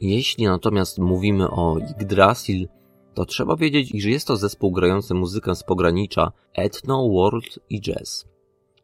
Jeśli 0.00 0.44
natomiast 0.44 0.98
mówimy 0.98 1.50
o 1.50 1.78
Yggdrasil, 1.78 2.68
to 3.14 3.24
trzeba 3.24 3.56
wiedzieć, 3.56 3.94
iż 3.94 4.04
jest 4.04 4.26
to 4.26 4.36
zespół 4.36 4.72
grający 4.72 5.14
muzykę 5.14 5.54
z 5.54 5.62
pogranicza 5.62 6.32
etno, 6.54 7.08
world 7.08 7.58
i 7.70 7.80
jazz. 7.80 8.31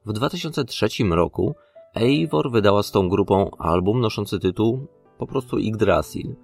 W 0.08 0.12
2003 0.12 0.88
roku 1.10 1.54
Eivor 1.94 2.50
wydała 2.50 2.82
z 2.82 2.90
tą 2.90 3.08
grupą 3.08 3.50
album 3.58 4.00
noszący 4.00 4.38
tytuł 4.38 4.86
po 5.18 5.26
prostu 5.26 5.58
Yggdrasil 5.58 6.36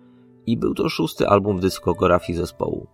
i 0.46 0.56
był 0.56 0.74
to 0.74 0.88
szósty 0.88 1.28
album 1.28 1.56
w 1.56 1.60
dyskografii 1.60 2.38
zespołu. 2.38 2.86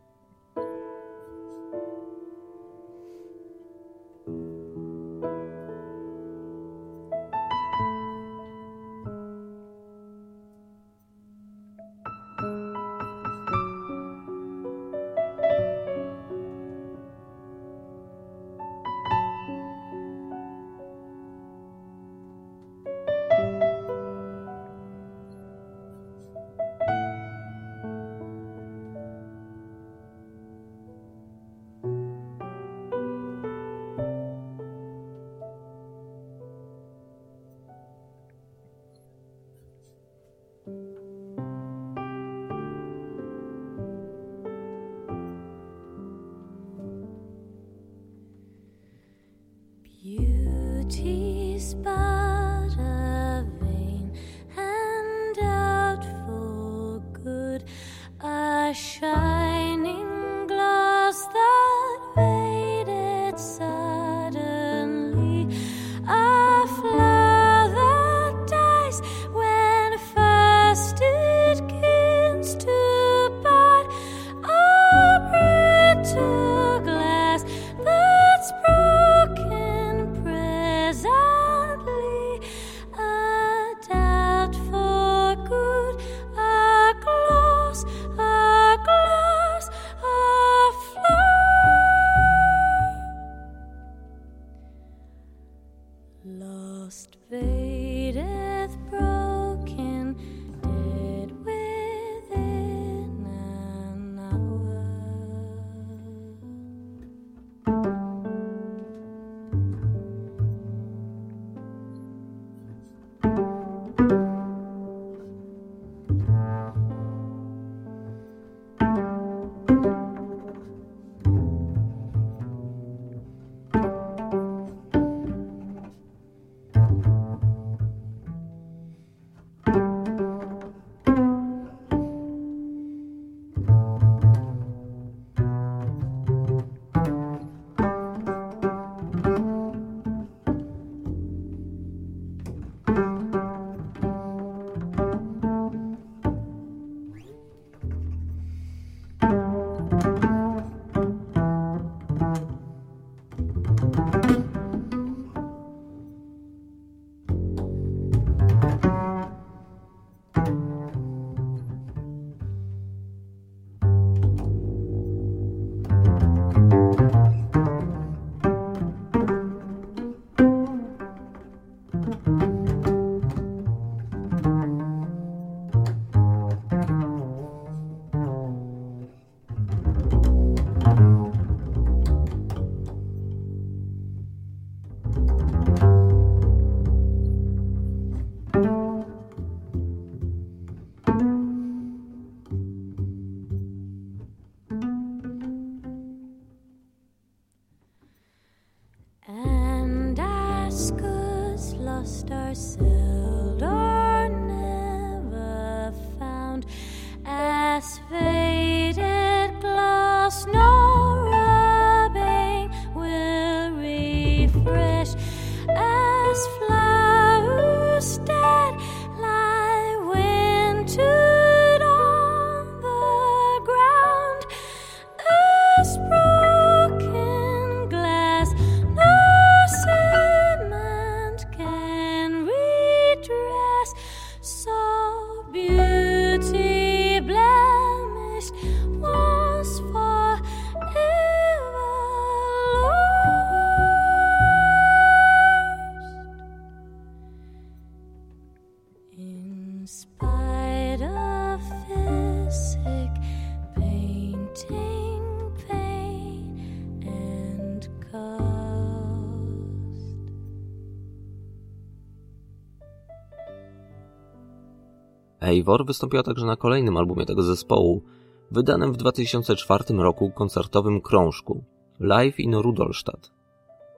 Eivor 265.61 265.87
wystąpiła 265.87 266.23
także 266.23 266.47
na 266.47 266.57
kolejnym 266.57 266.97
albumie 266.97 267.27
tego 267.27 267.43
zespołu, 267.43 268.03
wydanym 268.51 268.93
w 268.93 268.97
2004 268.97 269.85
roku 269.95 270.31
koncertowym 270.31 271.01
krążku 271.01 271.65
Live 272.01 272.41
in 272.41 272.55
Rudolstadt. 272.55 273.31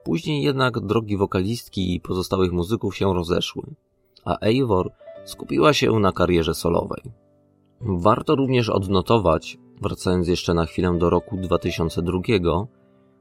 Później 0.04 0.42
jednak 0.42 0.80
drogi 0.80 1.16
wokalistki 1.16 1.94
i 1.94 2.00
pozostałych 2.00 2.52
muzyków 2.52 2.96
się 2.96 3.14
rozeszły, 3.14 3.62
a 4.24 4.38
Eivor 4.40 4.90
skupiła 5.24 5.72
się 5.72 5.92
na 5.92 6.12
karierze 6.12 6.54
solowej. 6.54 7.02
Warto 7.80 8.36
również 8.36 8.68
odnotować, 8.68 9.58
wracając 9.82 10.28
jeszcze 10.28 10.54
na 10.54 10.66
chwilę 10.66 10.98
do 10.98 11.10
roku 11.10 11.36
2002, 11.36 12.20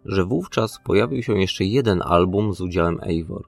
że 0.05 0.25
wówczas 0.25 0.79
pojawił 0.85 1.23
się 1.23 1.41
jeszcze 1.41 1.65
jeden 1.65 2.01
album 2.05 2.53
z 2.53 2.61
udziałem 2.61 2.99
Eivor, 3.03 3.43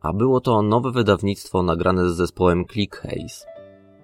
a 0.00 0.12
było 0.12 0.40
to 0.40 0.62
nowe 0.62 0.90
wydawnictwo 0.90 1.62
nagrane 1.62 2.10
z 2.10 2.16
zespołem 2.16 2.64
Click 2.66 2.96
Haze. 2.96 3.55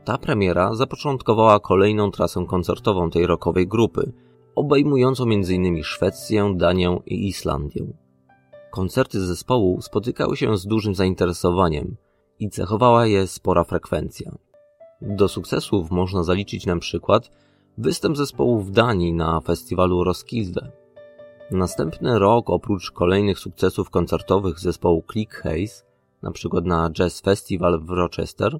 Ta 0.05 0.19
premiera 0.19 0.75
zapoczątkowała 0.75 1.61
kolejną 1.61 2.11
trasę 2.11 2.45
koncertową 2.49 3.11
tej 3.11 3.27
rockowej 3.27 3.69
grupy, 3.69 4.13
obejmującą 4.55 5.25
m.in. 5.25 5.85
Szwecję, 5.85 6.55
Danię 6.57 6.99
i 7.07 7.29
Islandię. 7.29 7.87
Koncerty 8.71 9.21
zespołu 9.21 9.83
spotykały 9.83 10.37
się 10.37 10.57
z 10.57 10.67
dużym 10.67 10.95
zainteresowaniem 10.95 11.97
i 12.41 12.51
cechowała 12.51 13.07
je 13.07 13.27
spora 13.27 13.65
frekwencja. 13.65 14.33
Do 15.03 15.29
sukcesów 15.29 15.91
można 15.91 16.23
zaliczyć 16.23 16.67
na 16.67 16.79
przykład 16.79 17.31
występ 17.79 18.17
zespołu 18.17 18.61
w 18.61 18.71
Danii 18.71 19.13
na 19.13 19.41
festiwalu 19.41 20.05
Roskilde. 20.05 20.73
Następny 21.51 22.19
rok, 22.19 22.51
oprócz 22.51 22.91
kolejnych 22.91 23.39
sukcesów 23.39 23.91
koncertowych 23.91 24.59
zespołu 24.59 25.05
Click 25.13 25.35
Haze, 25.35 25.85
na 26.23 26.31
przykład 26.31 26.65
na 26.65 26.91
Jazz 26.91 27.21
Festival 27.21 27.81
w 27.81 27.91
Rochester, 27.91 28.59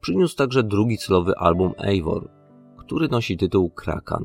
przyniósł 0.00 0.36
także 0.36 0.62
drugi 0.62 0.98
celowy 0.98 1.36
album 1.36 1.72
Eivor, 1.78 2.28
który 2.78 3.08
nosi 3.08 3.36
tytuł 3.36 3.70
Krakan. 3.70 4.24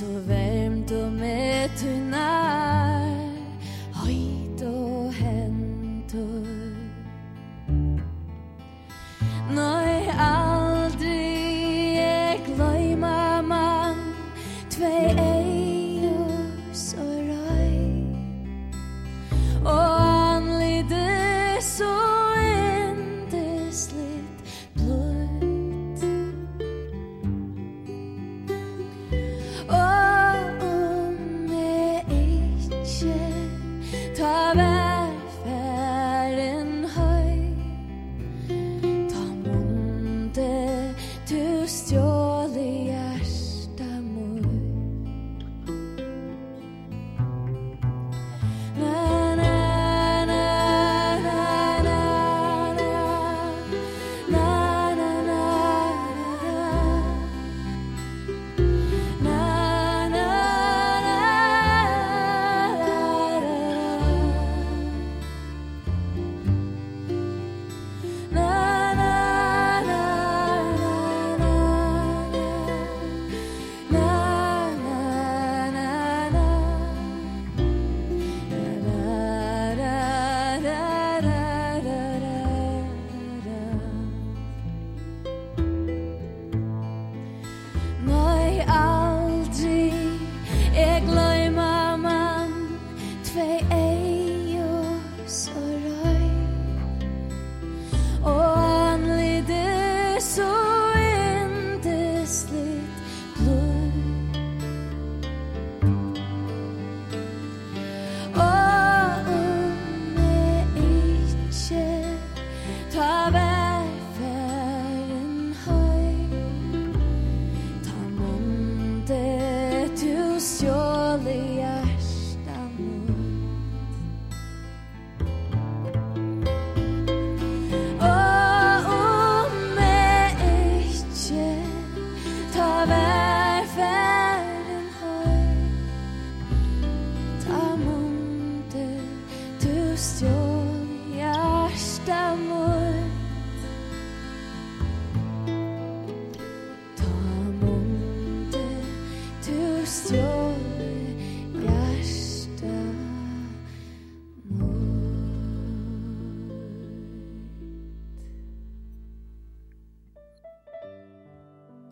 isso. 0.00 0.39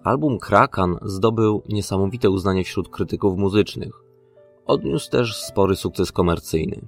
Album 0.09 0.39
Krakan 0.39 0.99
zdobył 1.03 1.63
niesamowite 1.69 2.31
uznanie 2.31 2.65
wśród 2.65 2.89
krytyków 2.89 3.39
muzycznych. 3.39 4.03
Odniósł 4.67 5.11
też 5.11 5.37
spory 5.37 5.77
sukces 5.77 6.13
komercyjny. 6.13 6.81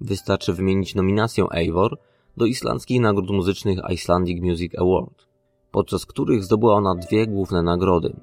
Wystarczy 0.00 0.52
wymienić 0.52 0.94
nominację 0.94 1.46
Eivor 1.50 1.98
do 2.36 2.46
islandzkich 2.46 3.00
nagród 3.00 3.30
muzycznych 3.30 3.78
Icelandic 3.90 4.42
Music 4.42 4.72
Award, 4.78 5.26
podczas 5.70 6.06
których 6.06 6.44
zdobyła 6.44 6.74
ona 6.74 6.94
dwie 6.94 7.26
główne 7.26 7.62
nagrody 7.62 8.16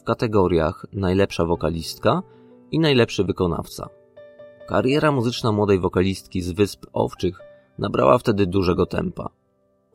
w 0.00 0.04
kategoriach 0.04 0.86
najlepsza 0.92 1.44
wokalistka 1.44 2.22
i 2.70 2.78
najlepszy 2.78 3.24
wykonawca. 3.24 3.88
Kariera 4.68 5.12
muzyczna 5.12 5.52
młodej 5.52 5.78
wokalistki 5.78 6.42
z 6.42 6.52
Wysp 6.52 6.86
Owczych 6.92 7.40
nabrała 7.78 8.18
wtedy 8.18 8.46
dużego 8.46 8.86
tempa. 8.86 9.28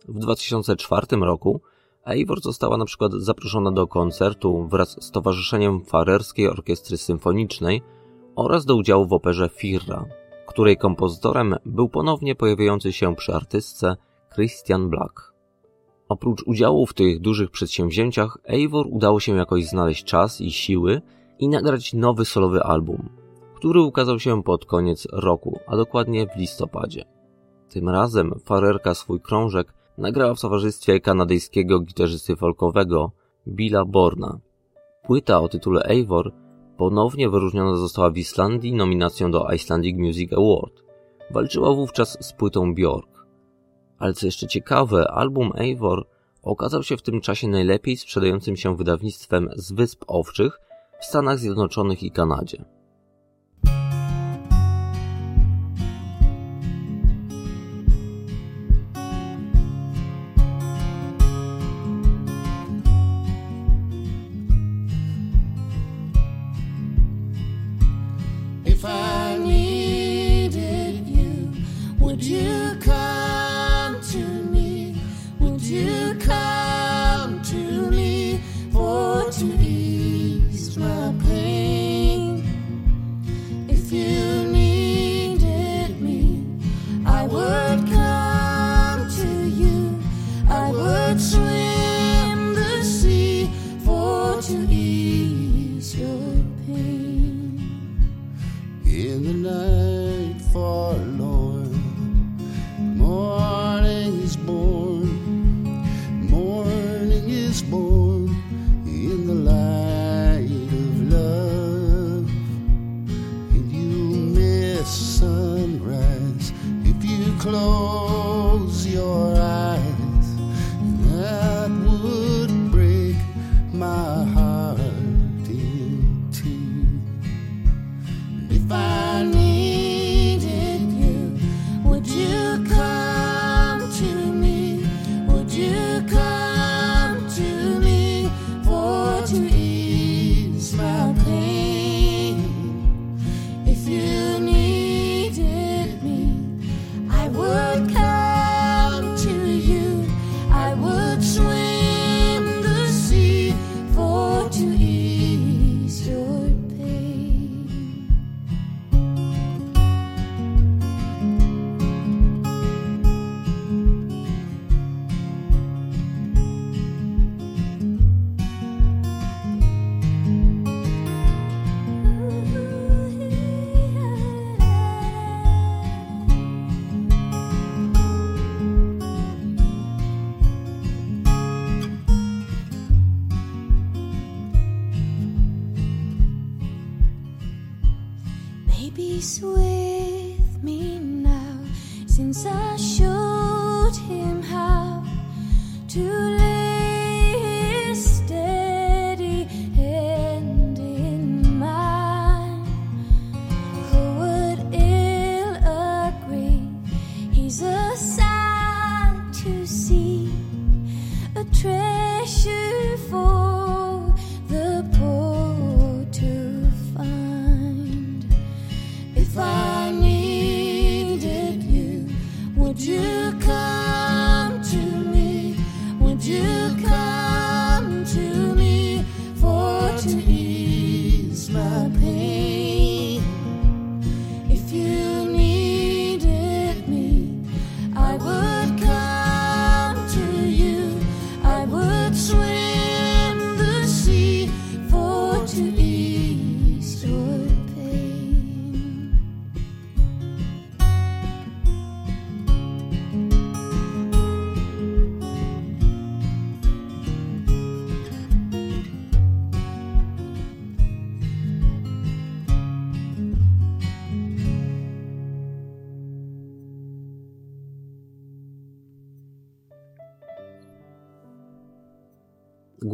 W 0.08 0.20
2004 0.20 1.08
roku 1.18 1.62
Eivor 2.06 2.42
została 2.42 2.78
na 2.78 2.86
przykład 2.86 3.12
zaproszona 3.14 3.72
do 3.72 3.88
koncertu 3.88 4.68
wraz 4.68 5.04
z 5.04 5.12
Towarzyszeniem 5.12 5.86
Farerskiej 5.86 6.48
Orkiestry 6.48 6.98
Symfonicznej 6.98 7.82
oraz 8.36 8.66
do 8.66 8.76
udziału 8.76 9.08
w 9.08 9.14
operze 9.14 9.50
Firra, 9.50 10.06
której 10.48 10.78
kompozytorem 10.78 11.56
był 11.66 11.90
ponownie 11.90 12.36
pojawiający 12.36 12.94
się 12.94 13.16
przy 13.16 13.34
artystce 13.34 13.96
Christian 14.36 14.90
Black. 14.90 15.34
Oprócz 16.10 16.44
udziału 16.44 16.86
w 16.86 16.94
tych 16.94 17.20
dużych 17.22 17.52
przedsięwzięciach, 17.52 18.38
Eivor 18.48 18.86
udało 18.90 19.20
się 19.20 19.36
jakoś 19.36 19.66
znaleźć 19.66 20.04
czas 20.04 20.42
i 20.42 20.52
siły 20.52 21.02
i 21.40 21.50
nagrać 21.50 21.94
nowy 21.94 22.26
solowy 22.26 22.64
album, 22.64 23.10
który 23.56 23.82
ukazał 23.82 24.20
się 24.20 24.44
pod 24.44 24.66
koniec 24.66 25.08
roku, 25.12 25.60
a 25.68 25.78
dokładnie 25.78 26.28
w 26.28 26.40
listopadzie. 26.40 27.06
Tym 27.70 27.90
razem 27.90 28.40
Farerka 28.46 28.94
swój 28.94 29.22
krążek 29.22 29.74
nagrała 29.98 30.36
w 30.36 30.42
towarzystwie 30.42 31.00
kanadyjskiego 31.00 31.80
gitarzysty 31.80 32.36
folkowego 32.36 33.12
Billa 33.48 33.86
Borna. 33.86 34.40
Płyta 35.04 35.40
o 35.40 35.48
tytule 35.48 35.84
Eivor 35.84 36.32
ponownie 36.78 37.30
wyróżniona 37.30 37.76
została 37.76 38.10
w 38.10 38.18
Islandii 38.18 38.74
nominacją 38.74 39.32
do 39.32 39.52
Icelandic 39.54 39.98
Music 39.98 40.34
Award. 40.34 40.84
Walczyła 41.32 41.74
wówczas 41.74 42.18
z 42.26 42.34
płytą 42.34 42.76
Björk. 42.76 43.26
Ale 44.00 44.14
co 44.14 44.26
jeszcze 44.26 44.48
ciekawe, 44.48 45.12
album 45.12 45.52
Eivor 45.56 46.08
okazał 46.44 46.84
się 46.84 46.98
w 46.98 47.02
tym 47.02 47.22
czasie 47.22 47.48
najlepiej 47.48 47.98
sprzedającym 47.98 48.58
się 48.58 48.78
wydawnictwem 48.78 49.50
z 49.56 49.72
Wysp 49.72 50.04
Owczych 50.08 50.60
w 51.00 51.06
Stanach 51.06 51.40
Zjednoczonych 51.40 52.04
i 52.04 52.12
Kanadzie. 52.12 52.66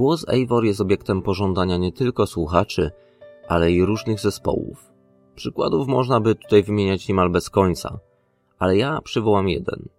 Głos 0.01 0.25
Eivor 0.29 0.65
jest 0.65 0.81
obiektem 0.81 1.21
pożądania 1.21 1.77
nie 1.77 1.91
tylko 1.91 2.27
słuchaczy, 2.27 2.91
ale 3.47 3.71
i 3.71 3.85
różnych 3.85 4.19
zespołów. 4.19 4.91
Przykładów 5.35 5.87
można 5.87 6.19
by 6.19 6.35
tutaj 6.35 6.63
wymieniać 6.63 7.07
niemal 7.07 7.29
bez 7.29 7.49
końca, 7.49 7.99
ale 8.59 8.77
ja 8.77 9.01
przywołam 9.01 9.49
jeden. 9.49 9.89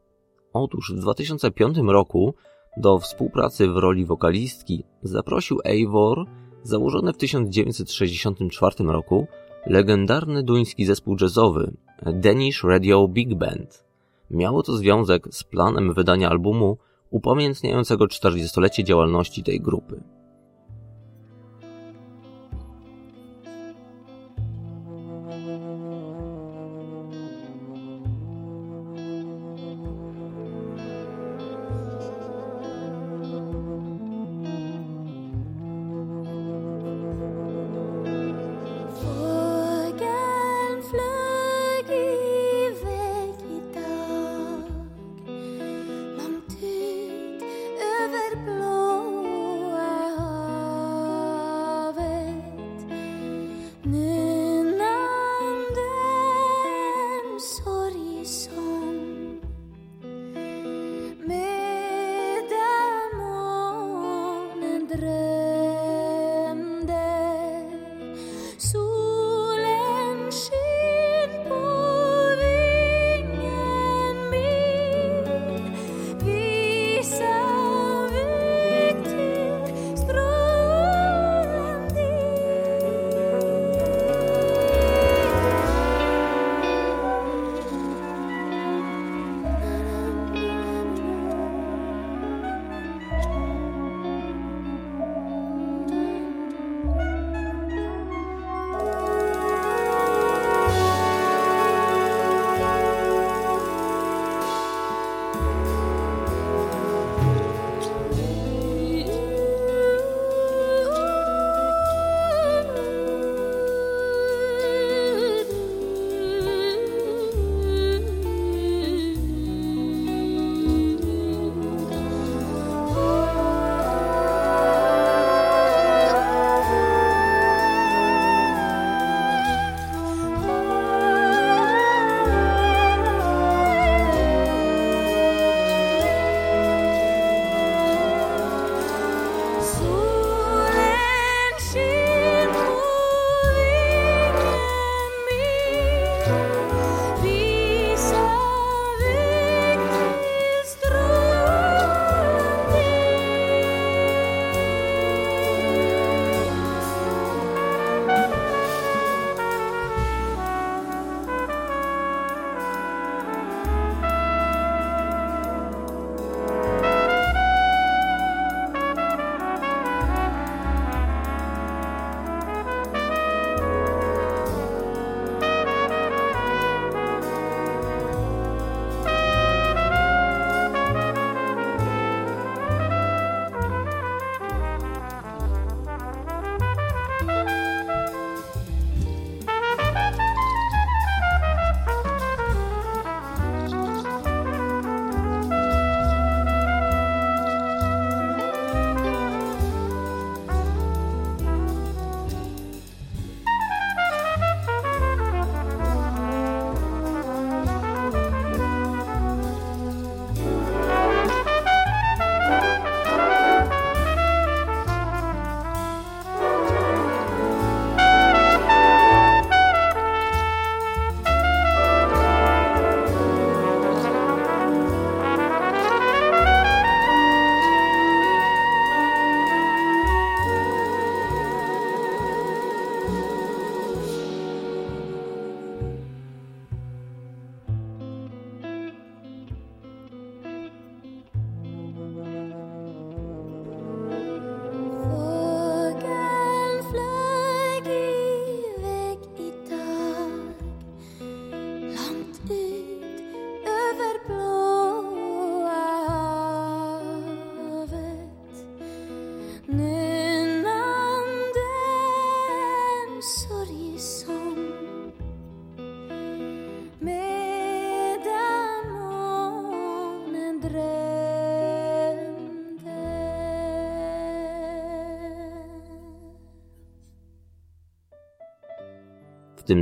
Otóż 0.52 0.92
w 0.94 1.00
2005 1.00 1.78
roku 1.78 2.34
do 2.76 2.98
współpracy 2.98 3.68
w 3.68 3.76
roli 3.76 4.04
wokalistki 4.04 4.84
zaprosił 5.02 5.60
Eivor 5.64 6.26
założony 6.62 7.12
w 7.12 7.16
1964 7.16 8.84
roku 8.84 9.26
legendarny 9.66 10.42
duński 10.42 10.84
zespół 10.84 11.16
jazzowy 11.20 11.72
Danish 12.02 12.64
Radio 12.64 13.08
Big 13.08 13.34
Band. 13.34 13.84
Miało 14.30 14.62
to 14.62 14.76
związek 14.76 15.28
z 15.30 15.44
planem 15.44 15.94
wydania 15.94 16.30
albumu 16.30 16.78
upamiętniającego 17.12 18.04
40-lecie 18.04 18.84
działalności 18.84 19.42
tej 19.42 19.60
grupy. 19.60 20.02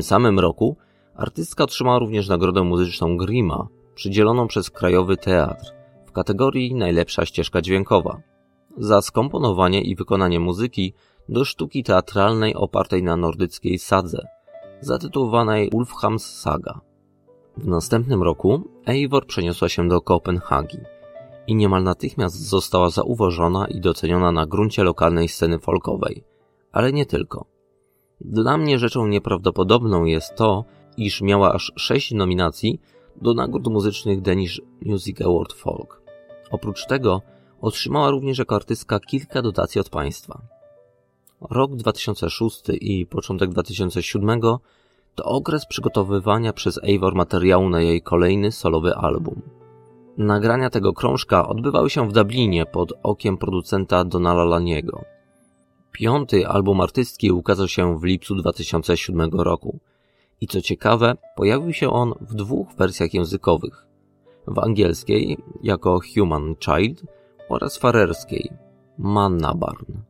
Samym 0.03 0.39
roku 0.39 0.77
artystka 1.15 1.65
otrzymała 1.65 1.99
również 1.99 2.29
nagrodę 2.29 2.63
muzyczną 2.63 3.17
Grima, 3.17 3.69
przydzieloną 3.95 4.47
przez 4.47 4.71
Krajowy 4.71 5.17
Teatr 5.17 5.73
w 6.07 6.13
kategorii 6.13 6.75
Najlepsza 6.75 7.27
ścieżka 7.27 7.63
dźwiękowa 7.63 8.21
za 8.79 9.03
skomponowanie 9.03 9.81
i 9.83 9.97
wykonanie 9.97 10.41
muzyki 10.41 10.95
do 11.29 11.45
sztuki 11.45 11.85
teatralnej 11.85 12.55
opartej 12.55 13.03
na 13.03 13.17
nordyckiej 13.17 13.79
sadze, 13.79 14.27
zatytułowanej 14.81 15.71
Ulfhams 15.73 16.27
Saga. 16.41 16.81
W 17.57 17.67
następnym 17.67 18.23
roku 18.23 18.63
Eivor 18.87 19.27
przeniosła 19.27 19.69
się 19.69 19.89
do 19.89 20.01
Kopenhagi 20.01 20.79
i 21.47 21.55
niemal 21.55 21.83
natychmiast 21.83 22.49
została 22.49 22.91
zauważona 22.91 23.67
i 23.67 23.81
doceniona 23.81 24.33
na 24.33 24.47
gruncie 24.47 24.85
lokalnej 24.85 25.29
sceny 25.29 25.59
folkowej, 25.59 26.25
ale 26.73 26.93
nie 26.93 27.07
tylko. 27.07 27.50
Dla 28.21 28.57
mnie 28.57 28.79
rzeczą 28.79 29.07
nieprawdopodobną 29.07 30.05
jest 30.05 30.35
to, 30.37 30.65
iż 30.97 31.21
miała 31.21 31.53
aż 31.53 31.73
sześć 31.77 32.13
nominacji 32.13 32.81
do 33.23 33.35
nagród 33.35 33.67
muzycznych 33.67 34.21
Danish 34.21 34.61
Music 34.83 35.21
Award 35.21 35.53
Folk. 35.53 36.03
Oprócz 36.51 36.87
tego 36.87 37.23
otrzymała 37.61 38.11
również 38.11 38.39
jako 38.39 38.57
artystka 38.57 39.01
kilka 39.01 39.43
dotacji 39.43 39.81
od 39.81 39.89
państwa. 39.89 40.43
Rok 41.51 41.77
2006 41.77 42.63
i 42.81 43.07
początek 43.07 43.51
2007 43.51 44.41
to 45.15 45.25
okres 45.25 45.67
przygotowywania 45.67 46.53
przez 46.53 46.81
Eivor 46.83 47.15
materiału 47.15 47.69
na 47.69 47.81
jej 47.81 48.03
kolejny 48.03 48.53
solowy 48.53 48.95
album. 48.95 49.43
Nagrania 50.19 50.71
tego 50.71 50.93
krążka 50.93 51.49
odbywały 51.49 51.91
się 51.91 52.09
w 52.09 52.13
Dublinie 52.13 52.67
pod 52.67 52.93
okiem 53.03 53.37
producenta 53.37 54.05
Donala 54.05 54.45
Laniego. 54.45 55.05
Piąty 55.93 56.49
album 56.49 56.81
artystki 56.81 57.33
ukazał 57.33 57.69
się 57.69 57.99
w 57.99 58.05
lipcu 58.05 58.35
2007 58.35 59.31
roku 59.33 59.79
i 60.41 60.47
co 60.47 60.61
ciekawe, 60.61 61.17
pojawił 61.37 61.73
się 61.73 61.91
on 61.91 62.15
w 62.21 62.35
dwóch 62.35 62.75
wersjach 62.75 63.15
językowych. 63.15 63.87
W 64.47 64.59
angielskiej 64.59 65.39
jako 65.63 66.01
Human 66.15 66.55
Child 66.57 67.03
oraz 67.49 67.79
farerskiej 67.79 68.51
Mannabarn. 68.99 69.85
Grat 69.85 70.10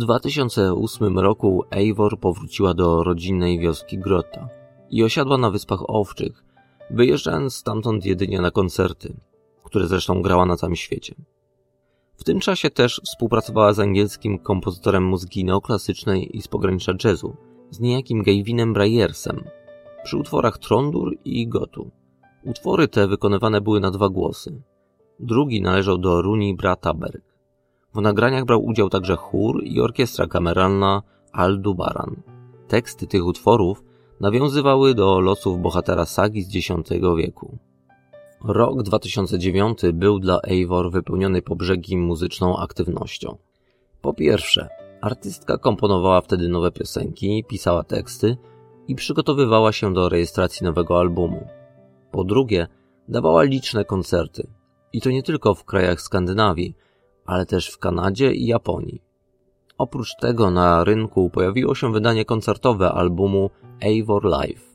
2008 0.00 1.18
roku 1.18 1.64
Eivor 1.70 2.20
powróciła 2.20 2.74
do 2.74 3.02
rodzinnej 3.02 3.58
wioski 3.58 3.98
Grota 3.98 4.48
i 4.90 5.04
osiadła 5.04 5.38
na 5.38 5.50
Wyspach 5.50 5.90
Owczych, 5.90 6.44
wyjeżdżając 6.90 7.54
stamtąd 7.54 8.06
jedynie 8.06 8.40
na 8.40 8.50
koncerty, 8.50 9.16
które 9.64 9.86
zresztą 9.86 10.22
grała 10.22 10.46
na 10.46 10.56
całym 10.56 10.76
świecie. 10.76 11.14
W 12.16 12.24
tym 12.24 12.40
czasie 12.40 12.70
też 12.70 13.00
współpracowała 13.04 13.72
z 13.72 13.80
angielskim 13.80 14.38
kompozytorem 14.38 15.04
muzyki 15.04 15.44
neoklasycznej 15.44 16.36
i 16.36 16.42
z 16.42 16.48
pogranicza 16.48 16.92
jazzu, 17.04 17.36
z 17.70 17.80
niejakim 17.80 18.22
Gavinem 18.22 18.72
Bryersem, 18.72 19.44
przy 20.04 20.16
utworach 20.16 20.58
Trondur 20.58 21.16
i 21.24 21.48
Gotu. 21.48 21.90
Utwory 22.44 22.88
te 22.88 23.08
wykonywane 23.08 23.60
były 23.60 23.80
na 23.80 23.90
dwa 23.90 24.08
głosy. 24.08 24.62
Drugi 25.18 25.62
należał 25.62 25.98
do 25.98 26.22
Runi 26.22 26.54
Brataberg. 26.54 27.29
W 27.94 28.00
nagraniach 28.00 28.44
brał 28.44 28.64
udział 28.64 28.88
także 28.88 29.16
chór 29.16 29.64
i 29.64 29.80
orkiestra 29.80 30.26
kameralna 30.26 31.02
Aldubaran. 31.32 32.22
Teksty 32.68 33.06
tych 33.06 33.26
utworów 33.26 33.84
nawiązywały 34.20 34.94
do 34.94 35.20
losów 35.20 35.60
bohatera 35.60 36.06
sagi 36.06 36.42
z 36.42 36.56
X 36.56 36.90
wieku. 37.16 37.58
Rok 38.44 38.82
2009 38.82 39.78
był 39.92 40.18
dla 40.18 40.40
Eivor 40.42 40.90
wypełniony 40.90 41.42
po 41.42 41.56
brzegi 41.56 41.96
muzyczną 41.96 42.56
aktywnością. 42.56 43.36
Po 44.00 44.14
pierwsze, 44.14 44.68
artystka 45.00 45.58
komponowała 45.58 46.20
wtedy 46.20 46.48
nowe 46.48 46.70
piosenki, 46.72 47.44
pisała 47.48 47.84
teksty 47.84 48.36
i 48.88 48.94
przygotowywała 48.94 49.72
się 49.72 49.94
do 49.94 50.08
rejestracji 50.08 50.64
nowego 50.64 50.98
albumu. 50.98 51.46
Po 52.10 52.24
drugie, 52.24 52.66
dawała 53.08 53.42
liczne 53.42 53.84
koncerty. 53.84 54.46
I 54.92 55.00
to 55.00 55.10
nie 55.10 55.22
tylko 55.22 55.54
w 55.54 55.64
krajach 55.64 56.00
Skandynawii, 56.00 56.74
ale 57.26 57.46
też 57.46 57.70
w 57.70 57.78
Kanadzie 57.78 58.32
i 58.32 58.46
Japonii. 58.46 59.02
Oprócz 59.78 60.16
tego 60.16 60.50
na 60.50 60.84
rynku 60.84 61.30
pojawiło 61.30 61.74
się 61.74 61.92
wydanie 61.92 62.24
koncertowe 62.24 62.92
albumu 62.92 63.50
Eivor 63.80 64.24
Live. 64.24 64.69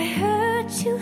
I 0.00 0.06
heard 0.06 0.70
you 0.82 0.96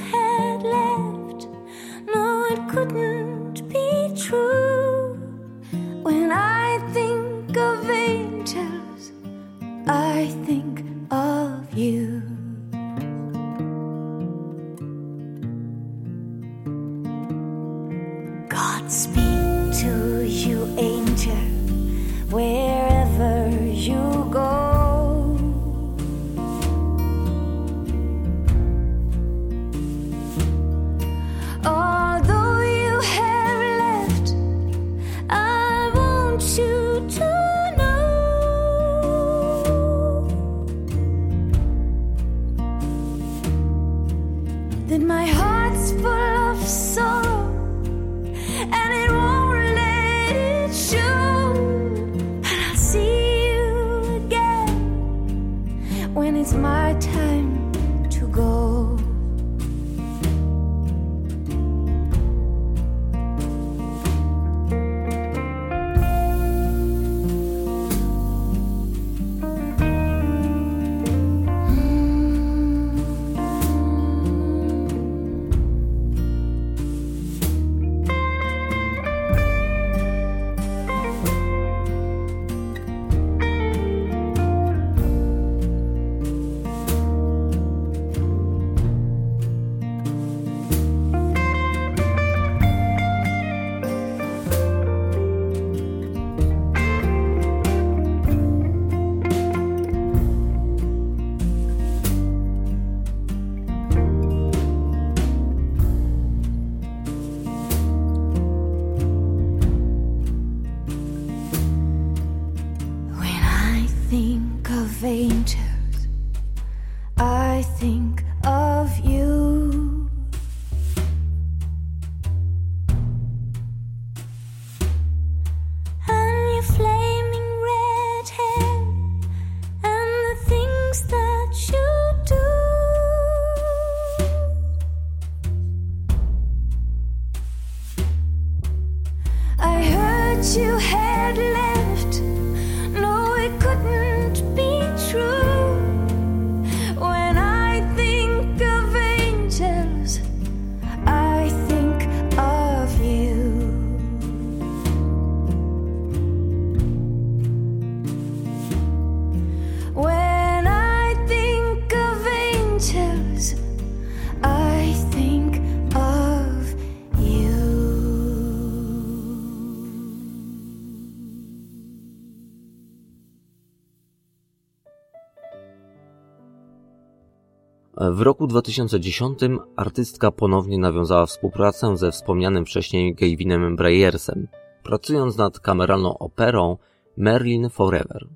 W 178.18 178.22
roku 178.22 178.46
2010 178.46 179.38
artystka 179.76 180.30
ponownie 180.30 180.78
nawiązała 180.78 181.26
współpracę 181.26 181.96
ze 181.96 182.12
wspomnianym 182.12 182.64
wcześniej 182.64 183.14
Gavinem 183.14 183.76
Bryersem, 183.76 184.48
pracując 184.82 185.36
nad 185.36 185.60
kameralną 185.60 186.18
operą 186.18 186.76
Merlin 187.16 187.70
Forever. 187.70 188.28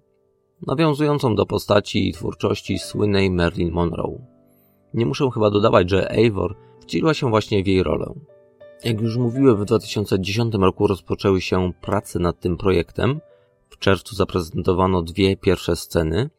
nawiązującą 0.67 1.35
do 1.35 1.47
postaci 1.47 2.09
i 2.09 2.13
twórczości 2.13 2.79
słynnej 2.79 3.31
Marilyn 3.31 3.73
Monroe. 3.73 4.27
Nie 4.95 5.07
muszę 5.07 5.31
chyba 5.35 5.51
dodawać, 5.51 5.91
że 5.91 6.11
Eivor 6.11 6.57
wcieliła 6.81 7.15
się 7.15 7.31
właśnie 7.31 7.65
w 7.65 7.67
jej 7.67 7.83
rolę. 7.83 8.15
Jak 8.85 9.01
już 9.01 9.17
mówiłem, 9.17 9.57
w 9.57 9.65
2010 9.65 10.55
roku 10.55 10.87
rozpoczęły 10.87 11.41
się 11.41 11.73
prace 11.81 12.19
nad 12.19 12.41
tym 12.41 12.57
projektem. 12.57 13.21
W 13.69 13.79
czerwcu 13.79 14.17
zaprezentowano 14.17 15.03
dwie 15.03 15.37
pierwsze 15.37 15.77
sceny, 15.77 16.31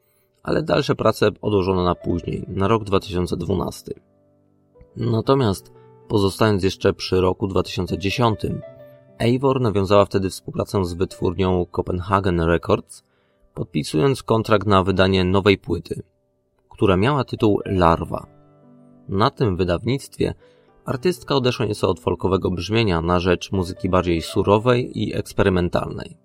ale 0.43 0.63
dalsze 0.63 0.95
prace 0.95 1.29
odłożono 1.41 1.83
na 1.83 1.95
później, 1.95 2.45
na 2.47 2.67
rok 2.67 2.83
2012. 2.83 3.93
Natomiast, 4.95 5.71
pozostając 6.07 6.63
jeszcze 6.63 6.93
przy 6.93 7.21
roku 7.21 7.47
2010, 7.47 8.39
Eivor 9.19 9.61
nawiązała 9.61 10.05
wtedy 10.05 10.29
współpracę 10.29 10.85
z 10.85 10.93
wytwórnią 10.93 11.65
Copenhagen 11.71 12.41
Records, 12.41 13.03
podpisując 13.53 14.23
kontrakt 14.23 14.67
na 14.67 14.83
wydanie 14.83 15.23
nowej 15.23 15.57
płyty, 15.57 16.03
która 16.69 16.97
miała 16.97 17.23
tytuł 17.23 17.59
Larwa. 17.65 18.27
Na 19.09 19.29
tym 19.29 19.57
wydawnictwie 19.57 20.33
artystka 20.85 21.35
odeszła 21.35 21.65
nieco 21.65 21.89
od 21.89 21.99
folkowego 21.99 22.51
brzmienia 22.51 23.01
na 23.01 23.19
rzecz 23.19 23.51
muzyki 23.51 23.89
bardziej 23.89 24.21
surowej 24.21 24.99
i 24.99 25.15
eksperymentalnej. 25.15 26.17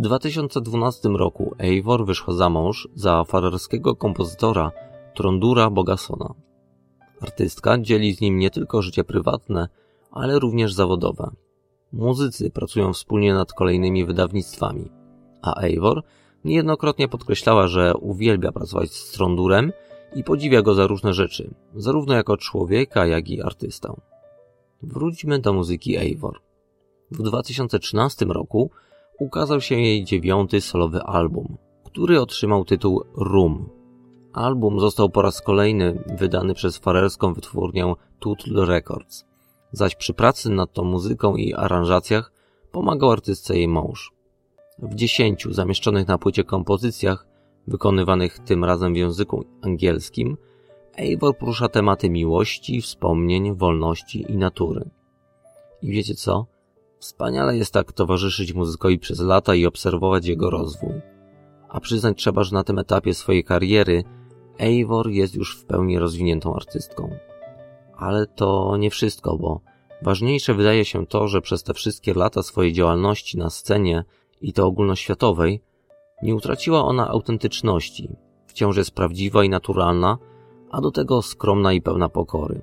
W 0.00 0.02
2012 0.02 1.08
roku 1.08 1.54
Eivor 1.58 2.06
wyszła 2.06 2.34
za 2.34 2.50
mąż 2.50 2.88
za 2.94 3.24
farerskiego 3.24 3.96
kompozytora 3.96 4.72
Trondura 5.14 5.70
Bogasona. 5.70 6.34
Artystka 7.20 7.78
dzieli 7.78 8.14
z 8.14 8.20
nim 8.20 8.38
nie 8.38 8.50
tylko 8.50 8.82
życie 8.82 9.04
prywatne, 9.04 9.68
ale 10.10 10.38
również 10.38 10.72
zawodowe. 10.72 11.30
Muzycy 11.92 12.50
pracują 12.50 12.92
wspólnie 12.92 13.34
nad 13.34 13.52
kolejnymi 13.52 14.04
wydawnictwami, 14.04 14.90
a 15.42 15.62
Eivor 15.62 16.02
niejednokrotnie 16.44 17.08
podkreślała, 17.08 17.66
że 17.66 17.94
uwielbia 17.94 18.52
pracować 18.52 18.90
z 18.90 19.12
Trondurem 19.12 19.72
i 20.14 20.24
podziwia 20.24 20.62
go 20.62 20.74
za 20.74 20.86
różne 20.86 21.12
rzeczy, 21.12 21.54
zarówno 21.74 22.14
jako 22.14 22.36
człowieka, 22.36 23.06
jak 23.06 23.28
i 23.28 23.42
artystę. 23.42 23.94
Wróćmy 24.82 25.38
do 25.38 25.52
muzyki 25.52 25.96
Eivor. 25.96 26.40
W 27.10 27.22
2013 27.22 28.24
roku 28.24 28.70
ukazał 29.20 29.60
się 29.60 29.74
jej 29.74 30.04
dziewiąty 30.04 30.60
solowy 30.60 31.02
album, 31.02 31.56
który 31.84 32.20
otrzymał 32.20 32.64
tytuł 32.64 33.04
Room. 33.16 33.68
Album 34.32 34.80
został 34.80 35.10
po 35.10 35.22
raz 35.22 35.42
kolejny 35.42 36.04
wydany 36.18 36.54
przez 36.54 36.78
farerską 36.78 37.34
wytwórnię 37.34 37.94
Tutl 38.18 38.64
Records, 38.64 39.24
zaś 39.72 39.94
przy 39.96 40.14
pracy 40.14 40.50
nad 40.50 40.72
tą 40.72 40.84
muzyką 40.84 41.36
i 41.36 41.54
aranżacjach 41.54 42.32
pomagał 42.72 43.10
artystce 43.10 43.56
jej 43.56 43.68
mąż. 43.68 44.12
W 44.78 44.94
dziesięciu 44.94 45.52
zamieszczonych 45.52 46.08
na 46.08 46.18
płycie 46.18 46.44
kompozycjach, 46.44 47.26
wykonywanych 47.66 48.38
tym 48.38 48.64
razem 48.64 48.94
w 48.94 48.96
języku 48.96 49.44
angielskim, 49.62 50.36
Eivor 50.96 51.38
porusza 51.38 51.68
tematy 51.68 52.10
miłości, 52.10 52.80
wspomnień, 52.80 53.56
wolności 53.56 54.26
i 54.28 54.36
natury. 54.36 54.90
I 55.82 55.90
wiecie 55.90 56.14
co? 56.14 56.46
Wspaniale 57.00 57.56
jest 57.56 57.72
tak 57.72 57.92
towarzyszyć 57.92 58.52
muzykowi 58.52 58.98
przez 58.98 59.20
lata 59.20 59.54
i 59.54 59.66
obserwować 59.66 60.26
jego 60.26 60.50
rozwój. 60.50 61.00
A 61.68 61.80
przyznać 61.80 62.18
trzeba, 62.18 62.44
że 62.44 62.54
na 62.54 62.64
tym 62.64 62.78
etapie 62.78 63.14
swojej 63.14 63.44
kariery 63.44 64.04
Eivor 64.58 65.10
jest 65.10 65.34
już 65.34 65.56
w 65.56 65.64
pełni 65.64 65.98
rozwiniętą 65.98 66.54
artystką. 66.54 67.10
Ale 67.96 68.26
to 68.26 68.76
nie 68.76 68.90
wszystko, 68.90 69.36
bo 69.36 69.60
ważniejsze 70.02 70.54
wydaje 70.54 70.84
się 70.84 71.06
to, 71.06 71.28
że 71.28 71.40
przez 71.40 71.62
te 71.62 71.74
wszystkie 71.74 72.14
lata 72.14 72.42
swojej 72.42 72.72
działalności 72.72 73.38
na 73.38 73.50
scenie 73.50 74.04
i 74.40 74.52
to 74.52 74.66
ogólnoświatowej 74.66 75.62
nie 76.22 76.34
utraciła 76.34 76.84
ona 76.84 77.08
autentyczności. 77.08 78.16
Wciąż 78.46 78.76
jest 78.76 78.90
prawdziwa 78.90 79.44
i 79.44 79.48
naturalna, 79.48 80.18
a 80.70 80.80
do 80.80 80.90
tego 80.90 81.22
skromna 81.22 81.72
i 81.72 81.82
pełna 81.82 82.08
pokory. 82.08 82.62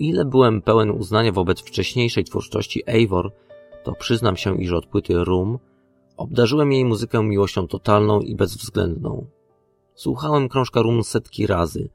Ile 0.00 0.24
byłem 0.24 0.62
pełen 0.62 0.90
uznania 0.90 1.32
wobec 1.32 1.60
wcześniejszej 1.60 2.24
twórczości 2.24 2.82
Eivor, 2.86 3.32
to 3.84 3.92
przyznam 3.92 4.36
się, 4.36 4.62
iż 4.62 4.72
od 4.72 4.86
płyty 4.86 5.24
Room 5.24 5.58
obdarzyłem 6.16 6.72
jej 6.72 6.84
muzykę 6.84 7.22
miłością 7.22 7.68
totalną 7.68 8.20
i 8.20 8.34
bezwzględną. 8.34 9.26
Słuchałem 9.94 10.48
krążka 10.48 10.82
Room 10.82 11.04
setki 11.04 11.46
razy 11.46 11.88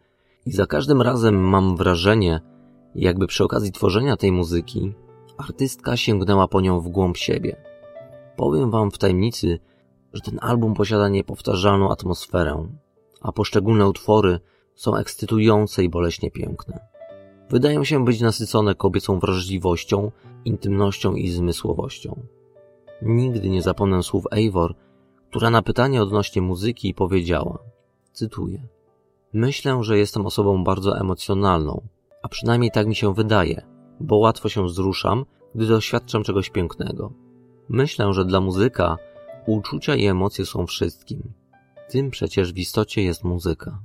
i 0.46 0.52
za 0.52 0.66
każdym 0.66 1.02
razem 1.02 1.36
mam 1.36 1.78
wrażenie, 1.78 2.42
jakby 2.96 3.28
przy 3.28 3.44
okazji 3.44 3.72
tworzenia 3.72 4.18
tej 4.18 4.32
muzyki 4.32 4.94
artystka 5.38 5.98
sięgnęła 5.98 6.48
po 6.48 6.62
nią 6.62 6.80
w 6.80 6.90
głąb 6.90 7.18
siebie. 7.18 7.56
Powiem 8.36 8.72
wam 8.72 8.92
w 8.92 8.98
tajemnicy, 8.98 9.60
że 10.14 10.22
ten 10.22 10.40
album 10.42 10.74
posiada 10.74 11.10
niepowtarzalną 11.10 11.92
atmosferę, 11.92 12.68
a 13.22 13.32
poszczególne 13.32 13.88
utwory 13.88 14.40
są 14.76 14.96
ekscytujące 14.96 15.84
i 15.84 15.90
boleśnie 15.90 16.32
piękne. 16.32 16.95
Wydają 17.50 17.84
się 17.84 18.06
być 18.06 18.22
nasycone 18.22 18.76
kobiecą 18.76 19.20
wrażliwością, 19.20 20.12
intymnością 20.46 21.16
i 21.16 21.30
zmysłowością. 21.30 22.20
Nigdy 23.02 23.50
nie 23.50 23.62
zapomnę 23.62 24.04
słów 24.04 24.24
Eivor, 24.32 24.76
która 25.30 25.50
na 25.50 25.62
pytanie 25.62 26.02
odnośnie 26.02 26.42
muzyki 26.42 26.94
powiedziała, 26.94 27.60
cytuję, 28.14 28.68
Myślę, 29.36 29.84
że 29.84 29.98
jestem 29.98 30.26
osobą 30.26 30.64
bardzo 30.64 31.00
emocjonalną, 31.00 31.88
a 32.24 32.28
przynajmniej 32.28 32.72
tak 32.72 32.88
mi 32.88 32.96
się 32.96 33.14
wydaje, 33.14 33.66
bo 34.00 34.18
łatwo 34.18 34.50
się 34.50 34.66
wzruszam, 34.66 35.26
gdy 35.56 35.68
doświadczam 35.68 36.24
czegoś 36.24 36.50
pięknego. 36.50 37.14
Myślę, 37.70 38.14
że 38.14 38.26
dla 38.26 38.42
muzyka 38.42 38.98
uczucia 39.48 39.96
i 39.96 40.06
emocje 40.06 40.46
są 40.46 40.68
wszystkim. 40.68 41.34
Tym 41.90 42.10
przecież 42.10 42.54
w 42.54 42.58
istocie 42.58 43.04
jest 43.04 43.24
muzyka. 43.24 43.80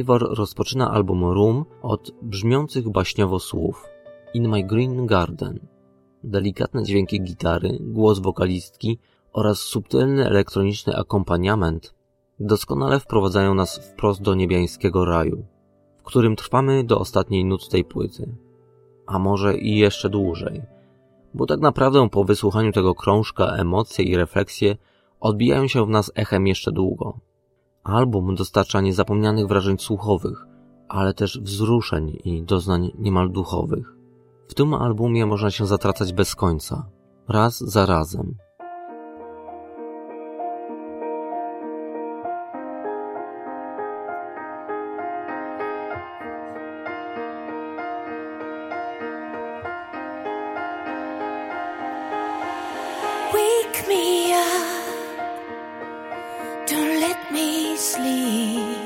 Eivor 0.00 0.36
rozpoczyna 0.36 0.90
album 0.90 1.24
Room 1.24 1.64
od 1.82 2.10
brzmiących 2.22 2.90
baśniowo 2.90 3.38
słów 3.38 3.84
In 4.34 4.48
My 4.48 4.62
Green 4.62 5.06
Garden. 5.06 5.58
Delikatne 6.24 6.82
dźwięki 6.82 7.20
gitary, 7.20 7.78
głos 7.80 8.18
wokalistki 8.18 8.98
oraz 9.32 9.58
subtelny 9.58 10.26
elektroniczny 10.26 10.96
akompaniament 10.96 11.94
doskonale 12.40 13.00
wprowadzają 13.00 13.54
nas 13.54 13.78
wprost 13.78 14.22
do 14.22 14.34
niebiańskiego 14.34 15.04
raju, 15.04 15.44
w 15.98 16.02
którym 16.02 16.36
trwamy 16.36 16.84
do 16.84 16.98
ostatniej 16.98 17.44
nut 17.44 17.68
tej 17.68 17.84
płyty. 17.84 18.34
A 19.06 19.18
może 19.18 19.58
i 19.58 19.76
jeszcze 19.76 20.08
dłużej, 20.08 20.62
bo 21.34 21.46
tak 21.46 21.60
naprawdę 21.60 22.08
po 22.08 22.24
wysłuchaniu 22.24 22.72
tego 22.72 22.94
krążka 22.94 23.46
emocje 23.46 24.04
i 24.04 24.16
refleksje 24.16 24.76
odbijają 25.20 25.68
się 25.68 25.86
w 25.86 25.88
nas 25.88 26.12
echem 26.14 26.46
jeszcze 26.46 26.72
długo. 26.72 27.29
Album 27.84 28.34
dostarcza 28.34 28.80
niezapomnianych 28.80 29.46
wrażeń 29.46 29.78
słuchowych, 29.78 30.46
ale 30.88 31.14
też 31.14 31.40
wzruszeń 31.40 32.18
i 32.24 32.42
doznań 32.42 32.90
niemal 32.98 33.30
duchowych. 33.30 33.94
W 34.48 34.54
tym 34.54 34.74
albumie 34.74 35.26
można 35.26 35.50
się 35.50 35.66
zatracać 35.66 36.12
bez 36.12 36.34
końca, 36.34 36.86
raz 37.28 37.58
za 37.58 37.86
razem. 37.86 38.34
Wake 53.32 53.88
me 53.88 54.28
up, 54.30 54.79
sleep. 57.80 58.76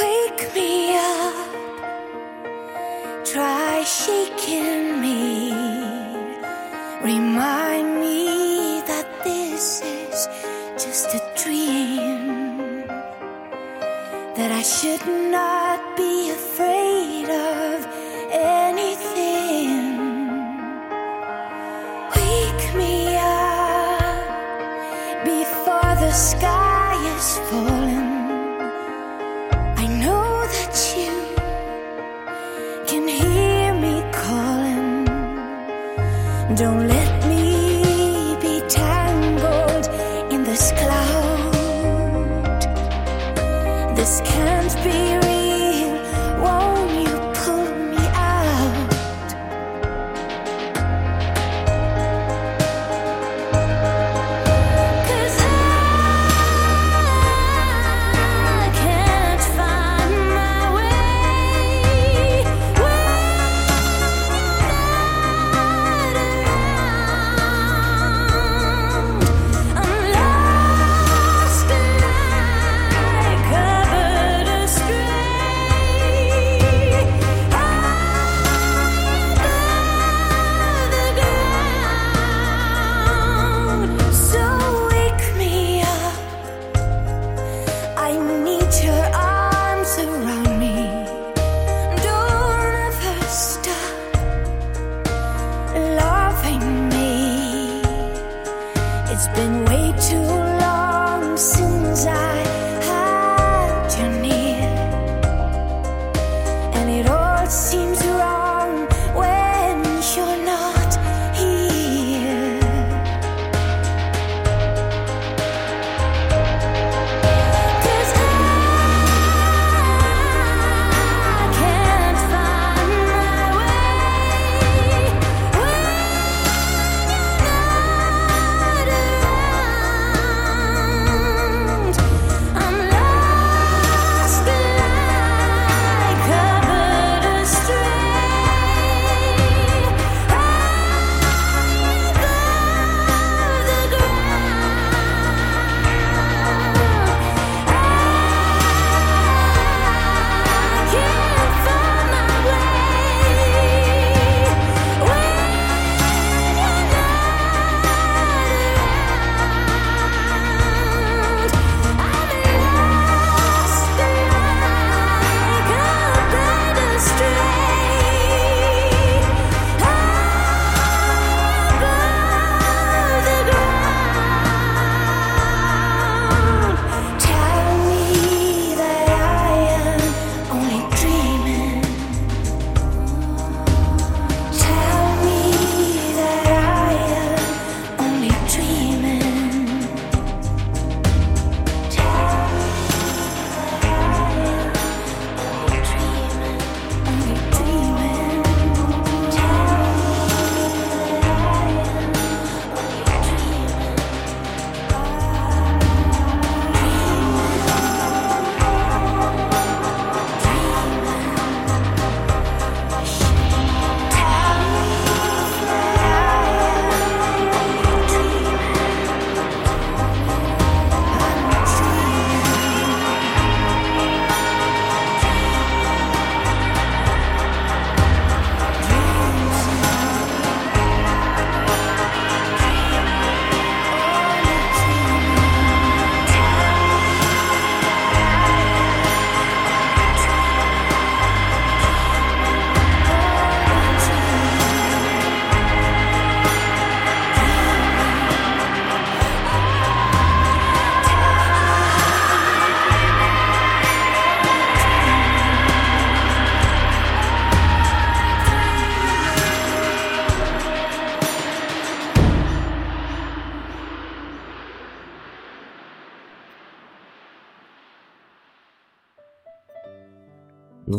Wake 0.00 0.42
me 0.54 0.96
up, 0.96 1.48
try 3.24 3.84
shaking 3.84 5.00
me. 5.00 5.52
Remind 7.04 8.00
me 8.00 8.82
that 8.90 9.06
this 9.22 9.82
is 9.82 10.28
just 10.84 11.14
a 11.14 11.22
dream. 11.40 12.84
That 14.36 14.50
I 14.50 14.62
should 14.62 15.06
not 15.30 15.55
was 27.26 27.38
for 27.50 27.75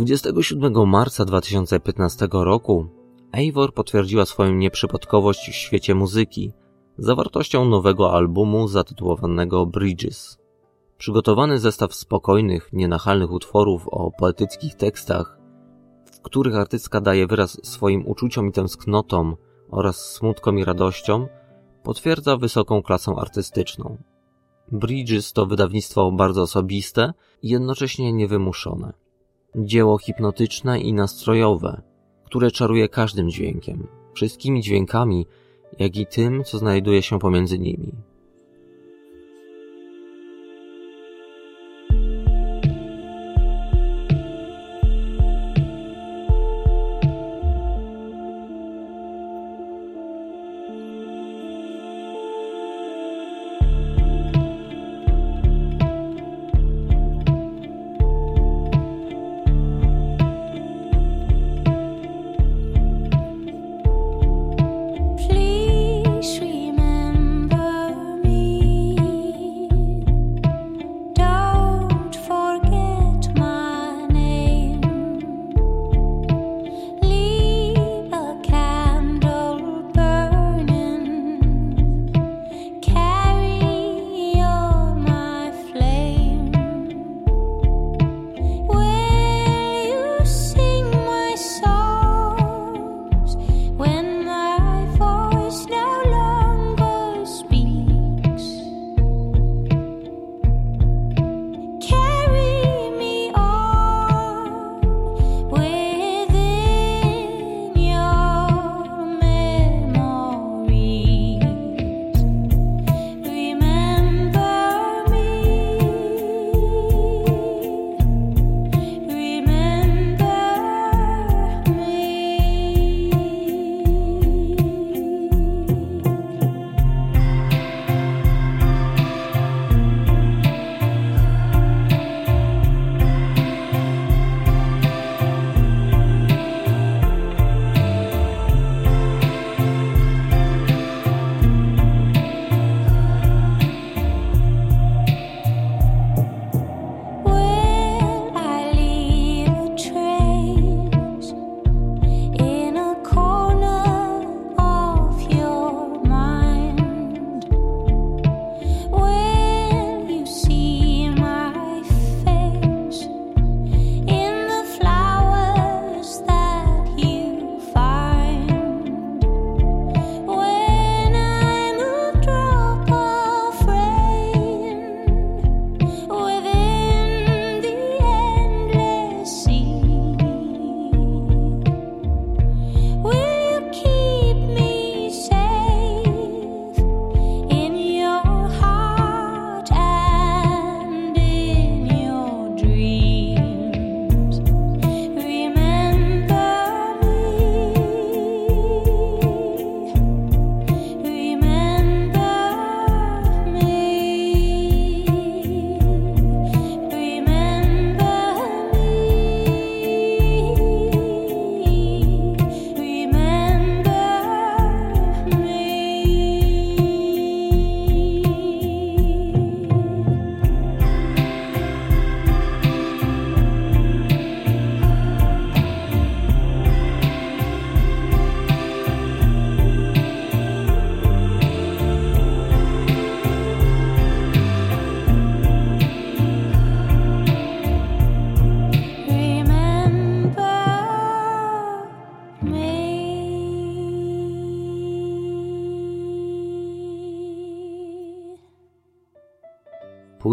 27 0.08 0.86
marca 0.86 1.26
2015 1.26 2.28
roku 2.32 2.88
Eivor 3.32 3.74
potwierdziła 3.74 4.26
swoją 4.26 4.54
nieprzypadkowość 4.54 5.50
w 5.50 5.56
świecie 5.56 5.96
muzyki 5.96 6.54
zawartością 6.98 7.66
nowego 7.66 8.14
albumu 8.14 8.68
zatytułowanego 8.68 9.66
Bridges. 9.66 10.38
Przygotowany 10.98 11.60
zestaw 11.60 11.96
spokojnych, 11.96 12.70
nienachalnych 12.74 13.32
utworów 13.32 13.88
o 13.88 14.12
poetyckich 14.12 14.76
tekstach, 14.76 15.38
w 16.06 16.22
których 16.22 16.56
artystka 16.56 17.02
daje 17.02 17.28
wyraz 17.28 17.60
swoim 17.64 18.08
uczuciom 18.08 18.48
i 18.48 18.52
tęsknotom 18.52 19.36
oraz 19.70 20.12
smutkom 20.14 20.60
i 20.60 20.64
radościom, 20.64 21.28
potwierdza 21.84 22.38
wysoką 22.38 22.82
klasę 22.82 23.14
artystyczną. 23.18 23.98
Bridges 24.72 25.34
to 25.34 25.46
wydawnictwo 25.46 26.12
bardzo 26.12 26.42
osobiste 26.42 27.14
i 27.42 27.50
jednocześnie 27.50 28.14
niewymuszone. 28.14 29.07
Dzieło 29.56 29.98
hipnotyczne 29.98 30.80
i 30.80 30.94
nastrojowe, 30.94 31.82
które 32.24 32.52
czaruje 32.52 32.90
każdym 32.90 33.30
dźwiękiem, 33.30 33.88
wszystkimi 34.14 34.61
dźwiękami, 34.61 35.28
jak 35.80 35.98
i 35.98 36.06
tym, 36.06 36.44
co 36.44 36.57
znajduje 36.57 37.02
się 37.02 37.19
pomiędzy 37.19 37.60
nimi. 37.60 37.94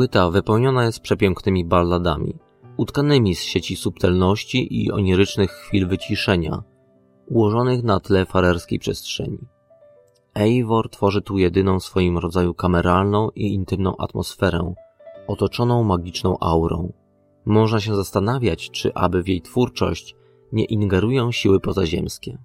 Płyta 0.04 0.30
wypełniona 0.30 0.84
jest 0.84 1.00
przepięknymi 1.00 1.64
balladami, 1.64 2.34
utkanymi 2.76 3.34
z 3.34 3.42
sieci 3.42 3.76
subtelności 3.76 4.82
i 4.82 4.92
onirycznych 4.92 5.50
chwil 5.50 5.88
wyciszenia, 5.88 6.62
ułożonych 7.26 7.82
na 7.82 8.00
tle 8.00 8.26
farerskiej 8.26 8.78
przestrzeni. 8.78 9.38
Eivor 10.34 10.90
tworzy 10.90 11.22
tu 11.22 11.38
jedyną 11.38 11.80
w 11.80 11.84
swoim 11.84 12.18
rodzaju 12.18 12.54
kameralną 12.54 13.30
i 13.34 13.54
intymną 13.54 13.96
atmosferę, 13.96 14.74
otoczoną 15.26 15.84
magiczną 15.84 16.36
aurą. 16.40 16.92
Można 17.44 17.80
się 17.80 17.96
zastanawiać, 17.96 18.70
czy 18.70 18.94
aby 18.94 19.22
w 19.22 19.28
jej 19.28 19.42
twórczość 19.42 20.16
nie 20.52 20.64
ingerują 20.64 21.32
siły 21.32 21.60
pozaziemskie. 21.60 22.38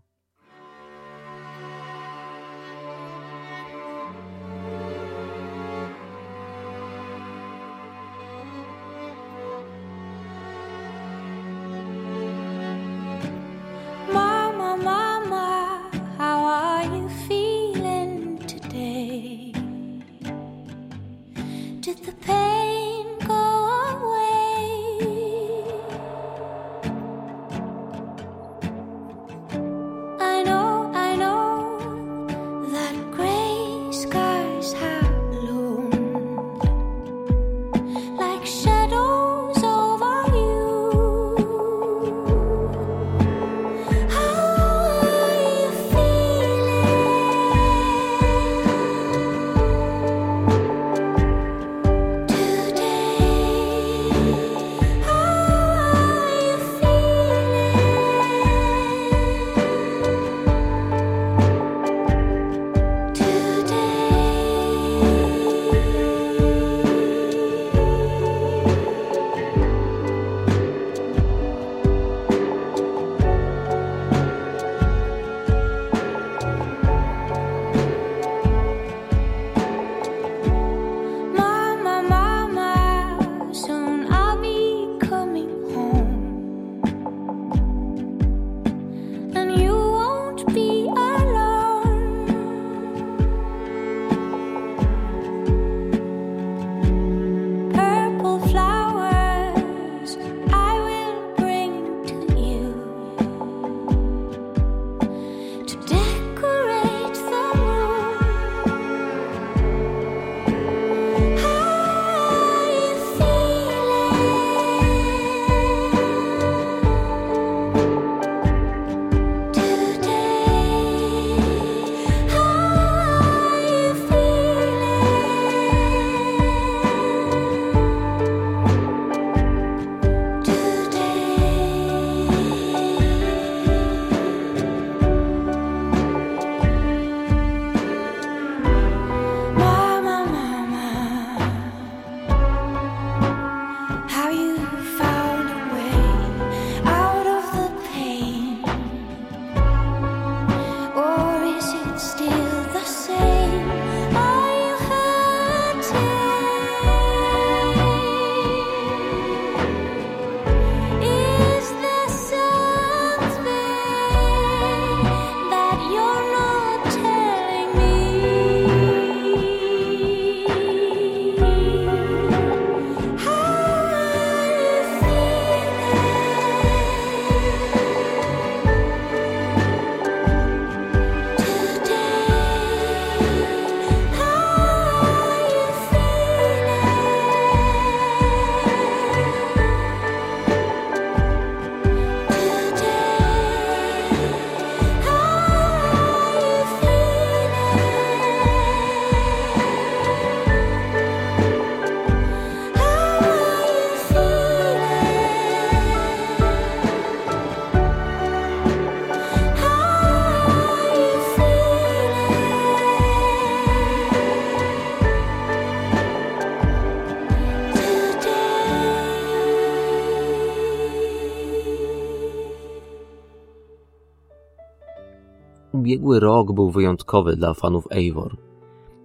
Ubiegły 225.90 226.20
rok 226.20 226.52
był 226.52 226.72
wyjątkowy 226.72 227.36
dla 227.36 227.54
fanów 227.54 227.88
Eivor, 227.92 228.38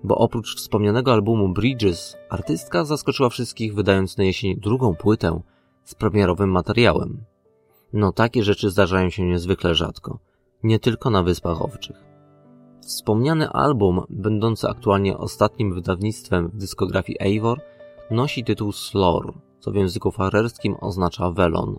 bo 0.02 0.19
oprócz 0.19 0.56
wspomnianego 0.56 1.12
albumu 1.12 1.48
Bridges, 1.48 2.16
artystka 2.31 2.85
zaskoczyła 2.85 3.28
wszystkich 3.28 3.74
wydając 3.74 4.16
na 4.16 4.24
jesień 4.24 4.56
drugą 4.56 4.94
płytę 4.94 5.40
z 5.85 5.94
premierowym 5.94 6.51
materiałem. 6.51 7.24
No 7.93 8.12
takie 8.12 8.43
rzeczy 8.43 8.70
zdarzają 8.70 9.11
się 9.11 9.23
niezwykle 9.23 9.74
rzadko, 9.74 10.19
nie 10.62 10.78
tylko 10.78 11.11
na 11.11 11.23
Wyspach 11.23 11.62
Owczych. 11.62 12.05
Wspomniany 12.81 13.51
album, 13.51 14.02
będący 14.11 14.69
aktualnie 14.69 15.19
ostatnim 15.19 15.74
wydawnictwem 15.74 16.48
w 16.48 16.56
dyskografii 16.56 17.19
Eivor, 17.20 17.61
nosi 18.11 18.44
tytuł 18.44 18.73
Slor, 18.73 19.32
co 19.61 19.70
w 19.70 19.74
języku 19.74 20.11
farerskim 20.11 20.77
oznacza 20.81 21.31
welon. 21.31 21.77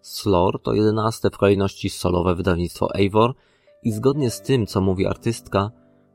Slor 0.00 0.62
to 0.62 0.74
jedenaste 0.74 1.30
w 1.30 1.38
kolejności 1.38 1.90
solowe 1.90 2.34
wydawnictwo 2.34 2.94
Eivor 2.94 3.34
i 3.82 3.92
zgodnie 3.92 4.30
z 4.30 4.40
tym, 4.40 4.66
co 4.66 4.80
mówi 4.80 5.06
artystka, 5.06 5.70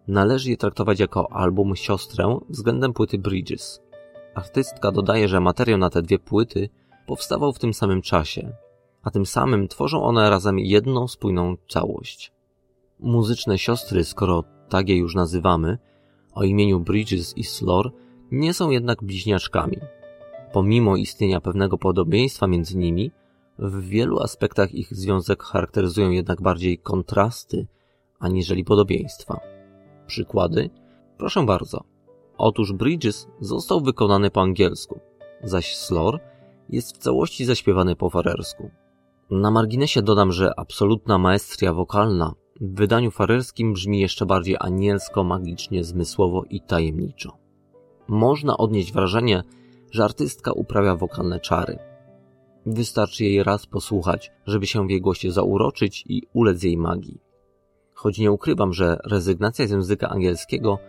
należy 0.07 0.49
je 0.49 0.57
traktować 0.57 0.99
jako 0.99 1.31
album 1.31 1.75
siostrę 1.75 2.39
względem 2.49 2.93
płyty 2.93 3.17
Bridges. 3.17 3.81
Artystka 4.35 4.91
dodaje, 4.91 5.27
że 5.27 5.39
materiał 5.39 5.77
na 5.77 5.89
te 5.89 6.01
dwie 6.01 6.19
płyty 6.19 6.69
powstawał 7.07 7.53
w 7.53 7.59
tym 7.59 7.73
samym 7.73 8.01
czasie, 8.01 8.53
a 9.03 9.11
tym 9.11 9.25
samym 9.25 9.67
tworzą 9.67 10.03
one 10.03 10.29
razem 10.29 10.59
jedną 10.59 11.07
spójną 11.07 11.55
całość. 11.69 12.31
Muzyczne 12.99 13.57
siostry, 13.57 14.03
skoro 14.03 14.43
tak 14.69 14.89
je 14.89 14.97
już 14.97 15.15
nazywamy, 15.15 15.77
o 16.33 16.43
imieniu 16.43 16.79
Bridges 16.79 17.37
i 17.37 17.43
Slor, 17.43 17.91
nie 18.31 18.53
są 18.53 18.69
jednak 18.69 19.03
bliźniaczkami. 19.03 19.77
Pomimo 20.53 20.95
istnienia 20.95 21.41
pewnego 21.41 21.77
podobieństwa 21.77 22.47
między 22.47 22.77
nimi, 22.77 23.11
w 23.59 23.81
wielu 23.81 24.19
aspektach 24.19 24.73
ich 24.73 24.95
związek 24.95 25.43
charakteryzują 25.43 26.11
jednak 26.11 26.41
bardziej 26.41 26.77
kontrasty, 26.77 27.67
aniżeli 28.19 28.63
podobieństwa. 28.63 29.39
Przykłady? 30.07 30.69
Proszę 31.17 31.45
bardzo. 31.45 31.83
Otóż 32.37 32.73
Bridges 32.73 33.27
został 33.41 33.81
wykonany 33.81 34.31
po 34.31 34.41
angielsku, 34.41 34.99
zaś 35.43 35.75
Slor 35.75 36.19
jest 36.69 36.95
w 36.95 36.97
całości 36.97 37.45
zaśpiewany 37.45 37.95
po 37.95 38.09
farersku. 38.09 38.69
Na 39.31 39.51
marginesie 39.51 40.01
dodam, 40.01 40.31
że 40.31 40.59
absolutna 40.59 41.17
maestria 41.17 41.73
wokalna 41.73 42.33
w 42.61 42.75
wydaniu 42.75 43.11
farerskim 43.11 43.73
brzmi 43.73 43.99
jeszcze 43.99 44.25
bardziej 44.25 44.55
anielsko, 44.59 45.23
magicznie, 45.23 45.83
zmysłowo 45.83 46.43
i 46.49 46.61
tajemniczo. 46.61 47.37
Można 48.07 48.57
odnieść 48.57 48.93
wrażenie, 48.93 49.43
że 49.91 50.03
artystka 50.03 50.51
uprawia 50.51 50.95
wokalne 50.95 51.39
czary. 51.39 51.79
Wystarczy 52.69 53.23
jej 53.23 53.43
raz 53.43 53.65
posłuchać, 53.65 54.31
żeby 54.45 54.67
się 54.67 54.87
w 54.87 54.89
jej 54.89 55.01
głosie 55.01 55.31
zauroczyć 55.31 56.03
i 56.07 56.21
ulec 56.33 56.63
jej 56.63 56.77
magii. 56.77 57.21
Choć 57.93 58.19
nie 58.19 58.31
ukrywam, 58.31 58.73
że 58.73 58.97
rezygnacja 59.03 59.67
z 59.67 59.71
języka 59.71 60.09
angielskiego 60.09 60.79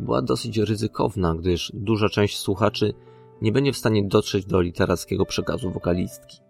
była 0.00 0.22
dosyć 0.22 0.58
ryzykowna, 0.58 1.34
gdyż 1.34 1.72
duża 1.74 2.08
część 2.08 2.38
słuchaczy 2.38 2.94
nie 3.42 3.52
będzie 3.52 3.72
w 3.72 3.76
stanie 3.76 4.04
dotrzeć 4.04 4.46
do 4.46 4.60
literackiego 4.60 5.26
przekazu 5.26 5.70
wokalistki. 5.70 6.45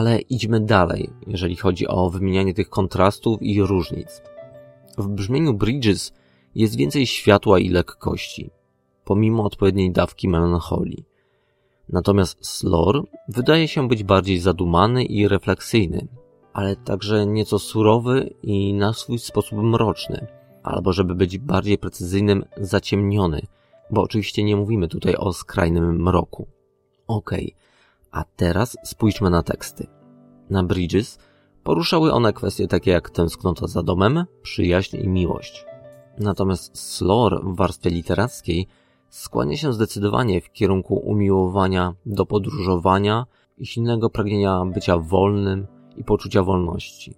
Ale 0.00 0.18
idźmy 0.18 0.60
dalej, 0.60 1.10
jeżeli 1.26 1.56
chodzi 1.56 1.88
o 1.88 2.10
wymienianie 2.10 2.54
tych 2.54 2.68
kontrastów 2.68 3.42
i 3.42 3.62
różnic. 3.62 4.22
W 4.98 5.08
brzmieniu 5.08 5.54
Bridges 5.54 6.12
jest 6.54 6.76
więcej 6.76 7.06
światła 7.06 7.58
i 7.58 7.68
lekkości, 7.68 8.50
pomimo 9.04 9.44
odpowiedniej 9.44 9.92
dawki 9.92 10.28
melancholii. 10.28 11.04
Natomiast 11.88 12.46
Slor 12.46 13.04
wydaje 13.28 13.68
się 13.68 13.88
być 13.88 14.04
bardziej 14.04 14.38
zadumany 14.38 15.04
i 15.04 15.28
refleksyjny, 15.28 16.08
ale 16.52 16.76
także 16.76 17.26
nieco 17.26 17.58
surowy 17.58 18.34
i 18.42 18.74
na 18.74 18.92
swój 18.92 19.18
sposób 19.18 19.58
mroczny, 19.58 20.26
albo 20.62 20.92
żeby 20.92 21.14
być 21.14 21.38
bardziej 21.38 21.78
precyzyjnym, 21.78 22.44
zaciemniony, 22.56 23.42
bo 23.90 24.02
oczywiście 24.02 24.44
nie 24.44 24.56
mówimy 24.56 24.88
tutaj 24.88 25.16
o 25.16 25.32
skrajnym 25.32 26.02
mroku. 26.02 26.46
Okej, 27.06 27.54
okay. 27.54 27.69
A 28.10 28.24
teraz 28.36 28.76
spójrzmy 28.84 29.30
na 29.30 29.42
teksty. 29.42 29.86
Na 30.50 30.62
Bridges 30.62 31.18
poruszały 31.62 32.12
one 32.12 32.32
kwestie 32.32 32.66
takie 32.66 32.90
jak 32.90 33.10
tęsknota 33.10 33.66
za 33.66 33.82
domem, 33.82 34.24
przyjaźń 34.42 34.96
i 34.96 35.08
miłość. 35.08 35.66
Natomiast 36.18 36.78
Slor 36.78 37.44
w 37.44 37.56
warstwie 37.56 37.90
literackiej 37.90 38.66
skłania 39.08 39.56
się 39.56 39.72
zdecydowanie 39.72 40.40
w 40.40 40.52
kierunku 40.52 40.94
umiłowania 40.94 41.94
do 42.06 42.26
podróżowania 42.26 43.26
i 43.58 43.66
silnego 43.66 44.10
pragnienia 44.10 44.64
bycia 44.64 44.98
wolnym 44.98 45.66
i 45.96 46.04
poczucia 46.04 46.42
wolności. 46.42 47.14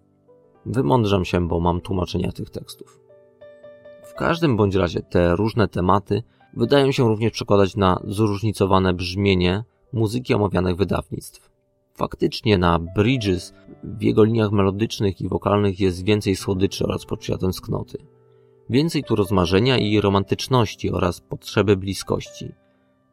Wymądrzam 0.66 1.24
się, 1.24 1.48
bo 1.48 1.60
mam 1.60 1.80
tłumaczenia 1.80 2.32
tych 2.32 2.50
tekstów. 2.50 3.00
W 4.02 4.14
każdym 4.14 4.56
bądź 4.56 4.74
razie 4.74 5.00
te 5.00 5.36
różne 5.36 5.68
tematy 5.68 6.22
wydają 6.54 6.92
się 6.92 7.08
również 7.08 7.32
przekładać 7.32 7.76
na 7.76 8.00
zróżnicowane 8.04 8.94
brzmienie 8.94 9.64
muzyki 9.92 10.34
omawianych 10.34 10.76
wydawnictw. 10.76 11.50
Faktycznie 11.94 12.58
na 12.58 12.78
Bridges 12.78 13.54
w 13.84 14.02
jego 14.02 14.24
liniach 14.24 14.52
melodycznych 14.52 15.20
i 15.20 15.28
wokalnych 15.28 15.80
jest 15.80 16.04
więcej 16.04 16.36
słodyczy 16.36 16.84
oraz 16.84 17.04
poczucia 17.04 17.38
tęsknoty. 17.38 17.98
Więcej 18.70 19.04
tu 19.04 19.16
rozmarzenia 19.16 19.78
i 19.78 20.00
romantyczności 20.00 20.90
oraz 20.90 21.20
potrzeby 21.20 21.76
bliskości. 21.76 22.52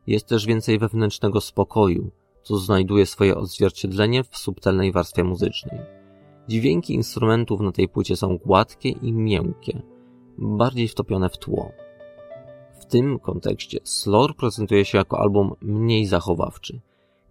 Jest 0.08 0.28
też 0.28 0.46
więcej 0.46 0.80
wewnętrznego 0.80 1.42
spokoju, 1.42 2.12
co 2.44 2.58
znajduje 2.58 3.06
swoje 3.06 3.38
odzwierciedlenie 3.38 4.24
w 4.24 4.38
subtelnej 4.38 4.92
warstwie 4.92 5.24
muzycznej. 5.24 5.80
Dźwięki 6.48 6.94
instrumentów 6.94 7.62
na 7.62 7.72
tej 7.72 7.88
płycie 7.88 8.16
są 8.16 8.38
gładkie 8.38 8.90
i 8.90 9.14
miękkie, 9.14 9.82
bardziej 10.38 10.88
wtopione 10.88 11.30
w 11.30 11.38
tło. 11.38 11.72
Tym 12.90 13.20
kontekście 13.20 13.80
Slor 13.84 14.36
prezentuje 14.36 14.86
się 14.86 14.98
jako 14.98 15.20
album 15.20 15.54
mniej 15.62 16.06
zachowawczy, 16.06 16.80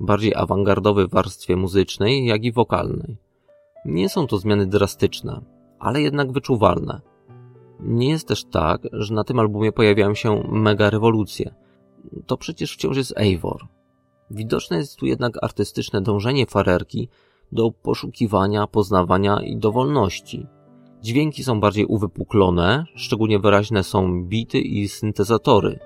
bardziej 0.01 0.35
awangardowy 0.35 1.07
w 1.07 1.11
warstwie 1.11 1.57
muzycznej, 1.57 2.27
jak 2.27 2.45
i 2.45 2.53
wokalnej. 2.53 3.17
Nie 3.85 4.09
są 4.09 4.27
to 4.27 4.39
zmiany 4.39 4.67
drastyczne, 4.67 5.41
ale 5.79 6.03
jednak 6.03 6.33
wyczuwalne. 6.33 7.01
Nie 7.81 8.09
jest 8.09 8.29
też 8.29 8.45
tak, 8.45 8.81
że 8.93 9.15
na 9.15 9.25
tym 9.25 9.39
albumie 9.39 9.73
pojawiają 9.73 10.15
się 10.15 10.43
mega 10.49 10.91
rewolucje. 10.91 11.55
To 12.27 12.37
przecież 12.37 12.75
wciąż 12.75 12.97
jest 12.97 13.15
Eivor. 13.17 13.67
Widoczne 14.31 14.77
jest 14.77 14.97
tu 14.97 15.07
jednak 15.07 15.45
artystyczne 15.45 16.01
dążenie 16.01 16.47
farerki 16.47 17.09
do 17.53 17.71
poszukiwania, 17.71 18.67
poznawania 18.67 19.41
i 19.43 19.57
do 19.57 19.73
wolności. 19.73 20.47
Dźwięki 21.03 21.45
są 21.45 21.61
bardziej 21.61 21.87
uwypuklone, 21.87 22.85
szczególnie 22.95 23.39
wyraźne 23.39 23.85
są 23.85 24.25
bity 24.25 24.59
i 24.59 24.89
syntezatory. 24.89 25.79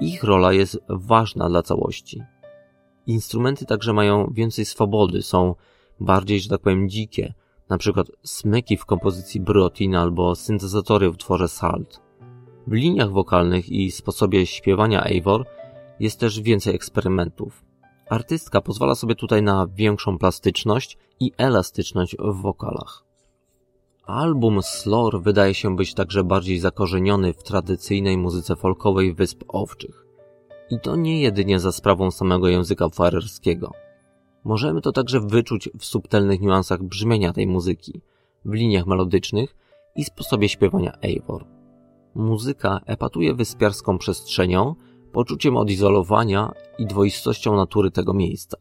Ich 0.00 0.24
rola 0.24 0.52
jest 0.52 0.78
ważna 0.88 1.48
dla 1.48 1.62
całości. 1.62 2.22
Instrumenty 3.06 3.66
także 3.66 3.92
mają 3.92 4.32
więcej 4.34 4.64
swobody, 4.64 5.22
są 5.22 5.54
bardziej, 6.00 6.40
że 6.40 6.48
tak 6.48 6.60
powiem, 6.60 6.88
dzikie, 6.88 7.34
na 7.68 7.78
przykład 7.78 8.06
smyki 8.22 8.76
w 8.76 8.84
kompozycji 8.84 9.40
Brotin 9.40 9.96
albo 9.96 10.34
syntezatory 10.34 11.10
w 11.10 11.16
tworze 11.16 11.48
Salt. 11.48 12.00
W 12.66 12.72
liniach 12.72 13.10
wokalnych 13.10 13.68
i 13.68 13.90
sposobie 13.90 14.46
śpiewania 14.46 15.04
Eivor 15.04 15.46
jest 16.00 16.20
też 16.20 16.40
więcej 16.40 16.74
eksperymentów. 16.74 17.64
Artystka 18.10 18.60
pozwala 18.60 18.94
sobie 18.94 19.14
tutaj 19.14 19.42
na 19.42 19.66
większą 19.74 20.18
plastyczność 20.18 20.98
i 21.20 21.32
elastyczność 21.38 22.16
w 22.18 22.42
wokalach. 22.42 23.09
Album 24.10 24.62
Slor 24.62 25.22
wydaje 25.22 25.54
się 25.54 25.76
być 25.76 25.94
także 25.94 26.24
bardziej 26.24 26.58
zakorzeniony 26.58 27.32
w 27.32 27.42
tradycyjnej 27.42 28.18
muzyce 28.18 28.56
folkowej 28.56 29.14
Wysp 29.14 29.44
Owczych. 29.48 30.06
I 30.70 30.80
to 30.80 30.96
nie 30.96 31.20
jedynie 31.20 31.60
za 31.60 31.72
sprawą 31.72 32.10
samego 32.10 32.48
języka 32.48 32.88
farerskiego. 32.88 33.72
Możemy 34.44 34.80
to 34.80 34.92
także 34.92 35.20
wyczuć 35.20 35.70
w 35.78 35.84
subtelnych 35.84 36.40
niuansach 36.40 36.82
brzmienia 36.82 37.32
tej 37.32 37.46
muzyki, 37.46 38.00
w 38.44 38.52
liniach 38.52 38.86
melodycznych 38.86 39.56
i 39.96 40.04
sposobie 40.04 40.48
śpiewania 40.48 40.92
Eivor. 41.02 41.44
Muzyka 42.14 42.80
epatuje 42.86 43.34
wyspiarską 43.34 43.98
przestrzenią, 43.98 44.74
poczuciem 45.12 45.56
odizolowania 45.56 46.52
i 46.78 46.86
dwoistością 46.86 47.56
natury 47.56 47.90
tego 47.90 48.14
miejsca. 48.14 48.56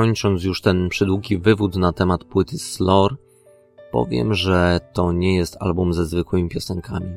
Kończąc 0.00 0.44
już 0.44 0.60
ten 0.60 0.88
przydługi 0.88 1.38
wywód 1.38 1.76
na 1.76 1.92
temat 1.92 2.24
płyty 2.24 2.58
Slor, 2.58 3.16
powiem, 3.92 4.34
że 4.34 4.80
to 4.92 5.12
nie 5.12 5.36
jest 5.36 5.56
album 5.60 5.92
ze 5.92 6.06
zwykłymi 6.06 6.48
piosenkami. 6.48 7.14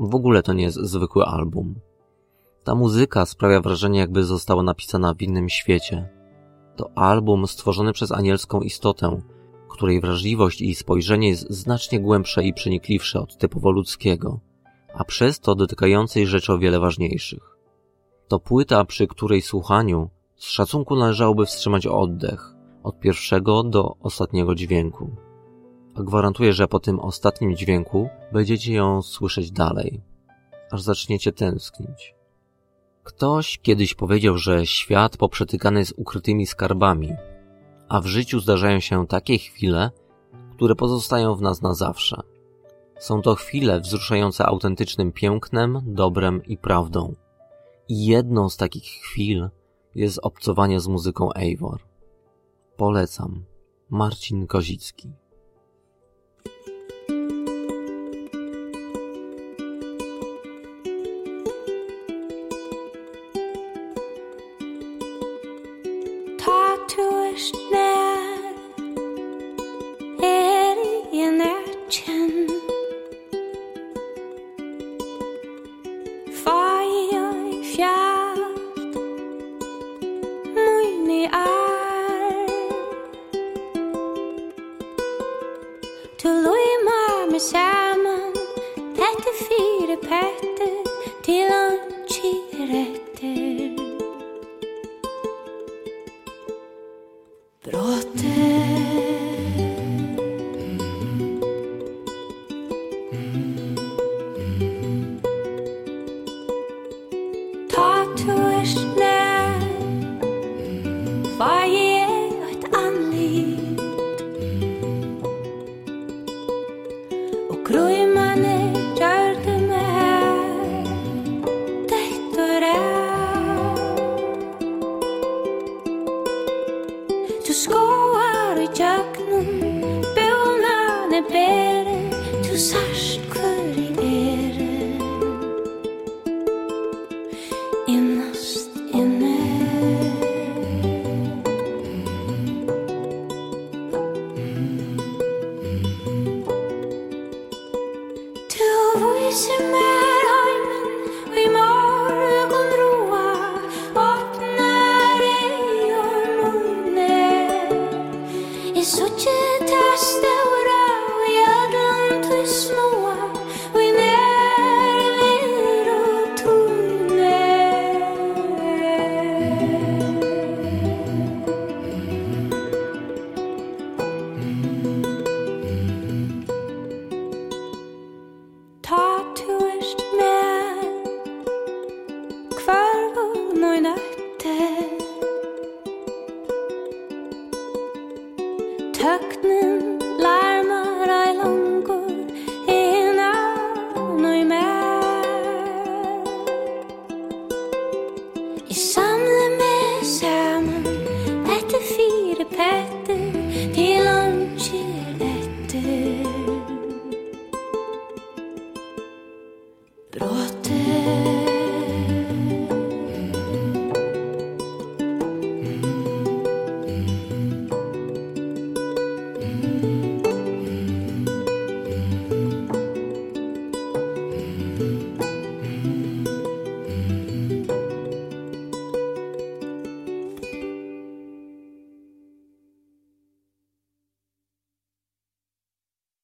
W 0.00 0.14
ogóle 0.14 0.42
to 0.42 0.52
nie 0.52 0.64
jest 0.64 0.78
zwykły 0.78 1.24
album. 1.24 1.74
Ta 2.64 2.74
muzyka 2.74 3.26
sprawia 3.26 3.60
wrażenie, 3.60 4.00
jakby 4.00 4.24
została 4.24 4.62
napisana 4.62 5.14
w 5.14 5.22
innym 5.22 5.48
świecie. 5.48 6.08
To 6.76 6.90
album 6.94 7.46
stworzony 7.46 7.92
przez 7.92 8.12
anielską 8.12 8.60
istotę, 8.60 9.20
której 9.68 10.00
wrażliwość 10.00 10.60
i 10.60 10.74
spojrzenie 10.74 11.28
jest 11.28 11.50
znacznie 11.50 12.00
głębsze 12.00 12.44
i 12.44 12.54
przenikliwsze 12.54 13.20
od 13.20 13.38
typowo 13.38 13.70
ludzkiego, 13.70 14.40
a 14.94 15.04
przez 15.04 15.40
to 15.40 15.54
dotykającej 15.54 16.26
rzeczy 16.26 16.52
o 16.52 16.58
wiele 16.58 16.80
ważniejszych. 16.80 17.56
To 18.28 18.38
płyta, 18.38 18.84
przy 18.84 19.06
której 19.06 19.42
słuchaniu 19.42 20.10
z 20.42 20.48
szacunku 20.48 20.96
należałoby 20.96 21.46
wstrzymać 21.46 21.86
oddech 21.86 22.54
od 22.82 23.00
pierwszego 23.00 23.62
do 23.62 23.96
ostatniego 24.00 24.54
dźwięku. 24.54 25.10
A 25.94 26.02
gwarantuję, 26.02 26.52
że 26.52 26.68
po 26.68 26.80
tym 26.80 27.00
ostatnim 27.00 27.56
dźwięku 27.56 28.08
będziecie 28.32 28.74
ją 28.74 29.02
słyszeć 29.02 29.50
dalej, 29.50 30.02
aż 30.70 30.82
zaczniecie 30.82 31.32
tęsknić. 31.32 32.14
Ktoś 33.04 33.58
kiedyś 33.58 33.94
powiedział, 33.94 34.38
że 34.38 34.66
świat 34.66 35.16
poprzetykany 35.16 35.78
jest 35.78 35.94
ukrytymi 35.96 36.46
skarbami, 36.46 37.12
a 37.88 38.00
w 38.00 38.06
życiu 38.06 38.40
zdarzają 38.40 38.80
się 38.80 39.06
takie 39.06 39.38
chwile, 39.38 39.90
które 40.54 40.74
pozostają 40.74 41.34
w 41.34 41.42
nas 41.42 41.62
na 41.62 41.74
zawsze. 41.74 42.22
Są 42.98 43.22
to 43.22 43.34
chwile 43.34 43.80
wzruszające 43.80 44.46
autentycznym 44.46 45.12
pięknem, 45.12 45.82
dobrem 45.86 46.44
i 46.44 46.56
prawdą. 46.56 47.14
I 47.88 48.06
jedną 48.06 48.48
z 48.48 48.56
takich 48.56 48.84
chwil 48.84 49.48
jest 49.94 50.18
obcowanie 50.22 50.80
z 50.80 50.88
muzyką 50.88 51.32
Eivor. 51.32 51.80
Polecam. 52.76 53.44
Marcin 53.90 54.46
Kozicki. 54.46 55.12